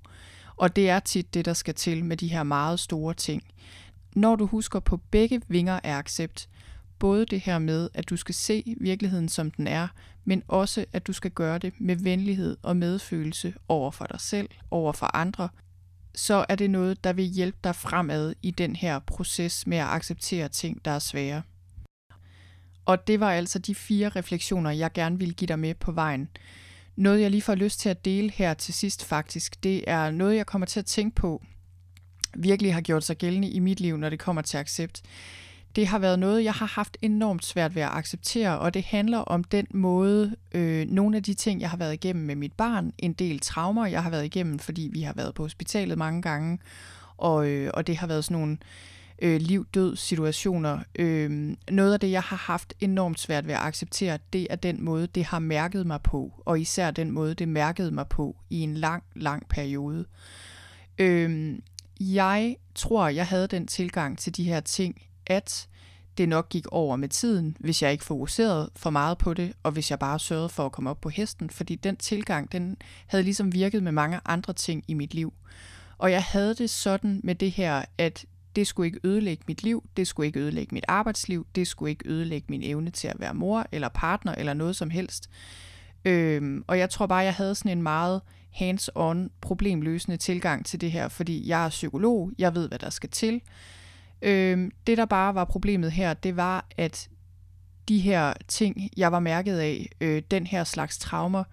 Og 0.56 0.76
det 0.76 0.90
er 0.90 1.00
tit 1.00 1.34
det, 1.34 1.46
der 1.46 1.54
skal 1.54 1.74
til 1.74 2.06
med 2.06 2.18
de 2.18 2.28
her 2.28 2.44
meget 2.44 2.80
store 2.80 3.14
ting. 3.14 3.44
Når 4.16 4.36
du 4.36 4.46
husker 4.46 4.80
på 4.80 4.98
begge 4.98 5.42
vinger 5.48 5.80
af 5.84 5.92
accept, 5.98 6.50
både 7.00 7.26
det 7.26 7.40
her 7.40 7.60
med, 7.60 7.90
at 7.94 8.10
du 8.10 8.18
skal 8.18 8.36
se 8.36 8.76
virkeligheden 8.82 9.30
som 9.30 9.52
den 9.52 9.68
er, 9.68 9.88
men 10.26 10.44
også 10.48 10.86
at 10.94 11.08
du 11.08 11.14
skal 11.14 11.32
gøre 11.32 11.58
det 11.58 11.74
med 11.80 11.96
venlighed 11.96 12.58
og 12.64 12.78
medfølelse 12.78 13.54
over 13.68 13.92
for 13.92 14.06
dig 14.06 14.20
selv, 14.20 14.50
over 14.72 14.94
for 14.94 15.16
andre, 15.16 15.50
så 16.16 16.46
er 16.50 16.56
det 16.56 16.70
noget, 16.70 17.04
der 17.04 17.14
vil 17.14 17.26
hjælpe 17.26 17.58
dig 17.64 17.76
fremad 17.76 18.36
i 18.42 18.52
den 18.52 18.76
her 18.76 19.00
proces 19.00 19.68
med 19.68 19.78
at 19.78 19.88
acceptere 19.88 20.48
ting, 20.48 20.86
der 20.86 20.92
er 20.92 21.00
svære. 21.00 21.42
Og 22.86 23.08
det 23.08 23.20
var 23.20 23.32
altså 23.32 23.60
de 23.60 23.76
fire 23.76 24.10
refleksioner, 24.10 24.72
jeg 24.72 24.94
gerne 24.94 25.20
vil 25.20 25.36
give 25.36 25.48
dig 25.48 25.60
med 25.60 25.76
på 25.76 25.92
vejen. 25.92 26.30
Noget, 26.96 27.22
jeg 27.22 27.32
lige 27.32 27.42
får 27.42 27.56
lyst 27.56 27.80
til 27.80 27.90
at 27.90 28.06
dele 28.06 28.32
her 28.32 28.54
til 28.54 28.74
sidst 28.74 29.06
faktisk, 29.06 29.64
det 29.64 29.84
er 29.88 30.12
noget, 30.12 30.36
jeg 30.36 30.46
kommer 30.46 30.66
til 30.66 30.80
at 30.80 30.86
tænke 30.86 31.16
på, 31.16 31.44
virkelig 32.36 32.74
har 32.74 32.82
gjort 32.82 33.04
sig 33.04 33.18
gældende 33.18 33.50
i 33.50 33.60
mit 33.60 33.80
liv, 33.80 33.98
når 33.98 34.10
det 34.10 34.20
kommer 34.20 34.42
til 34.42 34.58
accept 34.58 35.02
det 35.76 35.88
har 35.88 36.00
været 36.00 36.20
noget, 36.20 36.44
jeg 36.44 36.54
har 36.54 36.66
haft 36.66 36.98
enormt 37.02 37.46
svært 37.46 37.76
ved 37.76 37.82
at 37.82 37.90
acceptere, 37.92 38.60
og 38.60 38.74
det 38.74 38.84
handler 38.84 39.18
om 39.18 39.44
den 39.44 39.68
måde, 39.74 40.36
øh, 40.52 40.88
nogle 40.90 41.18
af 41.18 41.24
de 41.24 41.34
ting, 41.34 41.62
jeg 41.62 41.70
har 41.70 41.78
været 41.78 41.94
igennem 41.94 42.26
med 42.26 42.36
mit 42.36 42.54
barn, 42.54 42.94
en 42.98 43.14
del 43.14 43.40
traumer, 43.40 43.86
jeg 43.86 44.04
har 44.04 44.10
været 44.10 44.26
igennem, 44.26 44.60
fordi 44.60 44.90
vi 44.94 45.02
har 45.02 45.14
været 45.14 45.34
på 45.34 45.44
hospitalet 45.44 45.98
mange 45.98 46.22
gange, 46.22 46.60
og, 47.18 47.48
øh, 47.48 47.72
og 47.74 47.88
det 47.88 47.98
har 47.98 48.08
været 48.08 48.26
sådan 48.26 48.38
nogle 48.38 48.58
øh, 49.22 49.42
liv-død 49.42 49.96
situationer. 49.96 50.80
Øh, 50.96 51.56
noget 51.72 51.94
af 51.94 52.00
det, 52.00 52.12
jeg 52.12 52.22
har 52.22 52.38
haft 52.38 52.74
enormt 52.80 53.20
svært 53.20 53.48
ved 53.48 53.54
at 53.54 53.62
acceptere, 53.62 54.18
det 54.34 54.48
er 54.50 54.56
den 54.56 54.84
måde, 54.84 55.08
det 55.08 55.26
har 55.26 55.40
mærket 55.40 55.88
mig 55.88 56.02
på, 56.02 56.34
og 56.46 56.60
især 56.60 56.92
den 56.92 57.12
måde, 57.12 57.34
det 57.34 57.48
mærkede 57.48 57.92
mig 57.92 58.08
på 58.08 58.36
i 58.50 58.60
en 58.60 58.74
lang, 58.74 59.04
lang 59.16 59.48
periode. 59.50 60.06
Øh, 60.98 61.56
jeg 62.00 62.56
tror, 62.76 63.08
jeg 63.08 63.28
havde 63.28 63.48
den 63.48 63.68
tilgang 63.68 64.18
til 64.18 64.38
de 64.38 64.44
her 64.44 64.60
ting, 64.60 65.02
at 65.28 65.68
det 66.18 66.30
nok 66.30 66.50
gik 66.50 66.68
over 66.68 66.96
med 66.96 67.10
tiden, 67.10 67.58
hvis 67.60 67.82
jeg 67.82 67.92
ikke 67.92 68.04
fokuserede 68.04 68.72
for 68.76 68.90
meget 68.90 69.18
på 69.18 69.34
det, 69.34 69.54
og 69.64 69.72
hvis 69.72 69.92
jeg 69.92 70.00
bare 70.00 70.20
sørgede 70.20 70.50
for 70.50 70.66
at 70.66 70.72
komme 70.72 70.90
op 70.90 71.02
på 71.02 71.10
hesten, 71.10 71.50
fordi 71.50 71.76
den 71.76 71.96
tilgang, 71.96 72.52
den 72.52 72.78
havde 73.08 73.24
ligesom 73.24 73.54
virket 73.54 73.84
med 73.84 73.92
mange 73.92 74.20
andre 74.26 74.54
ting 74.54 74.84
i 74.88 74.94
mit 74.94 75.14
liv. 75.14 75.34
Og 75.98 76.12
jeg 76.12 76.24
havde 76.24 76.56
det 76.56 76.70
sådan 76.70 77.22
med 77.24 77.36
det 77.36 77.52
her, 77.52 77.86
at 77.98 78.26
det 78.56 78.68
skulle 78.68 78.88
ikke 78.88 79.00
ødelægge 79.04 79.44
mit 79.48 79.64
liv, 79.64 79.84
det 79.98 80.08
skulle 80.08 80.28
ikke 80.28 80.40
ødelægge 80.40 80.76
mit 80.76 80.86
arbejdsliv, 80.88 81.48
det 81.56 81.68
skulle 81.68 81.90
ikke 81.90 82.10
ødelægge 82.10 82.46
min 82.50 82.64
evne 82.64 82.90
til 82.90 83.08
at 83.08 83.20
være 83.20 83.34
mor 83.34 83.68
eller 83.72 83.90
partner 83.90 84.36
eller 84.36 84.54
noget 84.54 84.76
som 84.76 84.90
helst. 84.90 85.30
Øhm, 86.06 86.64
og 86.68 86.80
jeg 86.80 86.90
tror 86.90 87.06
bare, 87.06 87.20
jeg 87.20 87.34
havde 87.34 87.56
sådan 87.56 87.78
en 87.78 87.84
meget 87.84 88.22
hands-on 88.50 89.30
problemløsende 89.42 90.18
tilgang 90.18 90.66
til 90.66 90.82
det 90.82 90.92
her, 90.92 91.08
fordi 91.08 91.48
jeg 91.48 91.66
er 91.66 91.70
psykolog, 91.70 92.32
jeg 92.38 92.56
ved, 92.56 92.68
hvad 92.68 92.80
der 92.80 92.90
skal 92.90 93.10
til. 93.10 93.42
Øh, 94.21 94.71
det, 94.88 94.97
der 94.97 95.06
bare 95.06 95.36
var 95.36 95.45
problemet 95.45 95.91
her, 95.91 96.13
det 96.13 96.36
var, 96.36 96.65
at 96.78 97.10
de 97.88 97.99
her 97.99 98.34
ting, 98.47 98.89
jeg 98.97 99.12
var 99.12 99.19
mærket 99.19 99.60
af, 99.60 99.89
øh, 100.01 100.21
den 100.32 100.47
her 100.47 100.63
slags 100.63 100.97
traumer, 100.97 101.43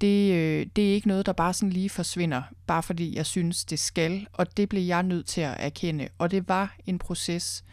det, 0.00 0.32
øh, 0.32 0.66
det 0.76 0.90
er 0.90 0.94
ikke 0.94 1.08
noget, 1.08 1.26
der 1.26 1.32
bare 1.32 1.54
sådan 1.54 1.70
lige 1.70 1.90
forsvinder, 1.90 2.42
bare 2.66 2.82
fordi 2.82 3.16
jeg 3.16 3.26
synes, 3.26 3.64
det 3.64 3.78
skal, 3.78 4.26
og 4.32 4.56
det 4.56 4.68
blev 4.68 4.82
jeg 4.82 5.02
nødt 5.02 5.26
til 5.26 5.40
at 5.40 5.56
erkende. 5.58 6.08
Og 6.18 6.30
det 6.30 6.48
var 6.48 6.76
en 6.86 6.98
proces, 6.98 7.64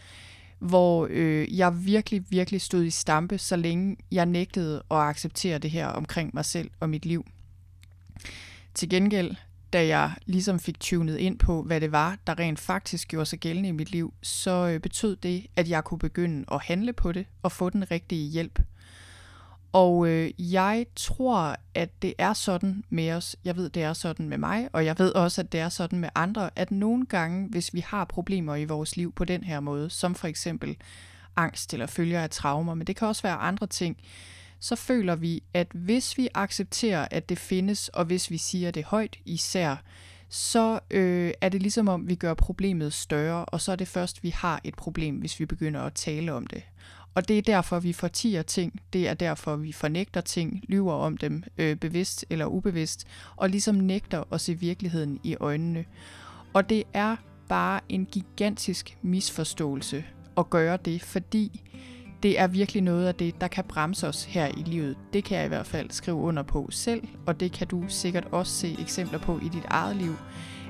hvor 0.60 1.08
øh, 1.10 1.58
jeg 1.58 1.86
virkelig, 1.86 2.24
virkelig 2.30 2.62
stod 2.62 2.84
i 2.84 2.90
stampe, 2.90 3.38
så 3.38 3.56
længe 3.56 3.98
jeg 4.12 4.26
nægtede 4.26 4.84
at 4.92 4.98
acceptere 4.98 5.58
det 5.58 5.72
her 5.72 5.88
omkring 5.88 6.32
mig 6.34 6.46
selv 6.46 6.72
og 6.80 6.90
mit 6.90 7.06
liv. 7.06 7.26
Til 8.74 8.90
gengæld 8.90 9.36
da 9.74 9.88
jeg 9.88 10.12
ligesom 10.26 10.60
fik 10.60 10.80
tunet 10.80 11.18
ind 11.18 11.40
på, 11.40 11.64
hvad 11.64 11.82
det 11.82 11.92
var, 11.92 12.18
der 12.28 12.40
rent 12.40 12.60
faktisk 12.60 13.08
gjorde 13.08 13.26
sig 13.26 13.40
gældende 13.40 13.70
i 13.70 13.72
mit 13.72 13.92
liv, 13.92 14.14
så 14.22 14.68
øh, 14.68 14.80
betød 14.80 15.16
det, 15.16 15.48
at 15.56 15.70
jeg 15.70 15.84
kunne 15.84 16.00
begynde 16.00 16.46
at 16.52 16.62
handle 16.64 16.94
på 16.94 17.12
det 17.12 17.26
og 17.42 17.52
få 17.52 17.70
den 17.70 17.92
rigtige 17.92 18.30
hjælp. 18.30 18.60
Og 19.74 20.08
øh, 20.08 20.54
jeg 20.54 20.86
tror, 20.96 21.56
at 21.76 22.02
det 22.02 22.14
er 22.18 22.34
sådan 22.34 22.84
med 22.90 23.12
os. 23.12 23.36
Jeg 23.46 23.56
ved, 23.56 23.70
det 23.70 23.84
er 23.84 23.94
sådan 23.94 24.30
med 24.30 24.38
mig, 24.38 24.70
og 24.74 24.86
jeg 24.86 25.00
ved 25.00 25.12
også, 25.12 25.42
at 25.42 25.52
det 25.52 25.60
er 25.60 25.70
sådan 25.70 26.00
med 26.00 26.10
andre, 26.16 26.50
at 26.56 26.72
nogle 26.72 27.06
gange, 27.06 27.48
hvis 27.50 27.74
vi 27.74 27.80
har 27.80 28.06
problemer 28.06 28.56
i 28.56 28.66
vores 28.66 28.98
liv 28.98 29.14
på 29.14 29.26
den 29.26 29.44
her 29.44 29.60
måde, 29.60 29.90
som 29.90 30.16
for 30.16 30.28
eksempel 30.28 30.78
angst 31.36 31.74
eller 31.74 31.86
følger 31.86 32.22
af 32.22 32.30
traumer, 32.30 32.74
men 32.74 32.88
det 32.88 32.96
kan 32.96 33.08
også 33.08 33.24
være 33.24 33.36
andre 33.36 33.68
ting, 33.68 33.98
så 34.62 34.76
føler 34.76 35.16
vi, 35.16 35.44
at 35.54 35.68
hvis 35.74 36.18
vi 36.18 36.28
accepterer, 36.34 37.08
at 37.12 37.30
det 37.30 37.40
findes, 37.40 37.90
og 37.90 38.06
hvis 38.06 38.32
vi 38.32 38.38
siger 38.38 38.72
det 38.72 38.84
højt 38.84 39.18
især, 39.26 39.76
så 40.30 40.80
øh, 40.92 41.34
er 41.42 41.50
det 41.50 41.62
ligesom 41.62 41.88
om, 41.88 42.08
vi 42.08 42.16
gør 42.16 42.34
problemet 42.34 42.94
større, 42.94 43.46
og 43.46 43.62
så 43.62 43.72
er 43.72 43.76
det 43.76 43.88
først, 43.88 44.24
vi 44.24 44.30
har 44.30 44.62
et 44.64 44.76
problem, 44.76 45.16
hvis 45.16 45.40
vi 45.40 45.46
begynder 45.46 45.82
at 45.82 45.94
tale 45.94 46.34
om 46.34 46.48
det. 46.48 46.64
Og 47.16 47.28
det 47.28 47.38
er 47.38 47.42
derfor, 47.42 47.80
vi 47.80 47.94
fortiger 47.94 48.42
ting, 48.42 48.82
det 48.94 49.08
er 49.08 49.14
derfor, 49.14 49.56
vi 49.56 49.72
fornægter 49.72 50.22
ting, 50.22 50.64
lyver 50.68 50.94
om 50.94 51.18
dem, 51.18 51.44
øh, 51.58 51.76
bevidst 51.76 52.26
eller 52.30 52.46
ubevidst, 52.46 53.08
og 53.36 53.50
ligesom 53.50 53.76
nægter 53.76 54.24
at 54.34 54.42
se 54.42 54.54
virkeligheden 54.54 55.20
i 55.24 55.36
øjnene. 55.40 55.86
Og 56.54 56.70
det 56.70 56.84
er 56.94 57.16
bare 57.50 57.80
en 57.90 58.06
gigantisk 58.06 58.98
misforståelse 59.02 60.06
at 60.38 60.50
gøre 60.50 60.78
det, 60.86 61.02
fordi 61.02 61.62
det 62.24 62.40
er 62.40 62.48
virkelig 62.48 62.84
noget 62.84 63.08
af 63.08 63.16
det, 63.16 63.42
der 63.42 63.48
kan 63.48 63.64
bremse 63.64 64.08
os 64.08 64.24
her 64.24 64.48
i 64.48 64.64
livet. 64.66 64.98
Det 65.14 65.24
kan 65.24 65.38
jeg 65.38 65.46
i 65.46 65.48
hvert 65.48 65.66
fald 65.66 65.90
skrive 65.90 66.18
under 66.18 66.44
på 66.44 66.68
selv, 66.72 67.08
og 67.26 67.40
det 67.40 67.52
kan 67.52 67.68
du 67.68 67.84
sikkert 67.88 68.28
også 68.32 68.54
se 68.54 68.76
eksempler 68.80 69.20
på 69.20 69.40
i 69.44 69.50
dit 69.50 69.66
eget 69.68 69.96
liv. 69.96 70.16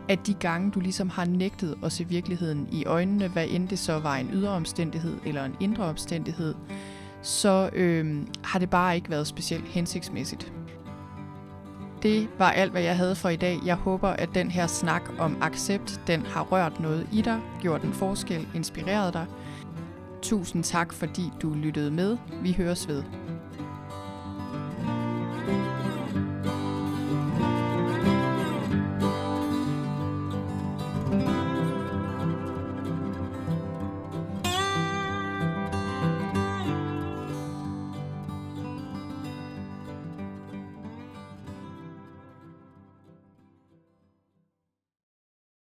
At 0.10 0.28
de 0.28 0.34
gange, 0.34 0.72
du 0.72 0.80
ligesom 0.80 1.10
har 1.10 1.26
nægtet 1.26 1.78
at 1.84 1.92
se 1.92 2.08
virkeligheden 2.08 2.68
i 2.72 2.86
øjnene, 2.86 3.28
hvad 3.28 3.48
end 3.50 3.68
det 3.68 3.80
så 3.80 4.00
var 4.00 4.16
en 4.16 4.30
ydre 4.34 4.50
omstændighed 4.50 5.18
eller 5.26 5.46
en 5.46 5.56
indre 5.60 5.84
omstændighed, 5.84 6.56
så 7.22 7.70
øh, 7.74 8.18
har 8.44 8.60
det 8.60 8.70
bare 8.70 8.96
ikke 8.96 9.10
været 9.10 9.28
specielt 9.28 9.68
hensigtsmæssigt. 9.68 10.54
Det 12.04 12.28
var 12.38 12.52
alt, 12.52 12.72
hvad 12.72 12.82
jeg 12.82 12.98
havde 12.98 13.16
for 13.16 13.30
i 13.30 13.36
dag. 13.36 13.60
Jeg 13.66 13.76
håber, 13.76 14.10
at 14.10 14.30
den 14.34 14.52
her 14.52 14.68
snak 14.68 15.02
om 15.20 15.38
accept, 15.42 16.02
den 16.08 16.22
har 16.26 16.42
rørt 16.42 16.80
noget 16.80 17.08
i 17.14 17.22
dig, 17.22 17.40
gjort 17.62 17.84
en 17.84 17.94
forskel, 17.94 18.48
inspireret 18.56 19.14
dig– 19.14 19.26
Tusind 20.22 20.64
tak, 20.64 20.94
fordi 20.94 21.22
du 21.42 21.54
lyttede 21.54 21.92
med. 21.92 22.18
Vi 22.44 22.52
høres 22.52 22.88
ved. 22.88 23.04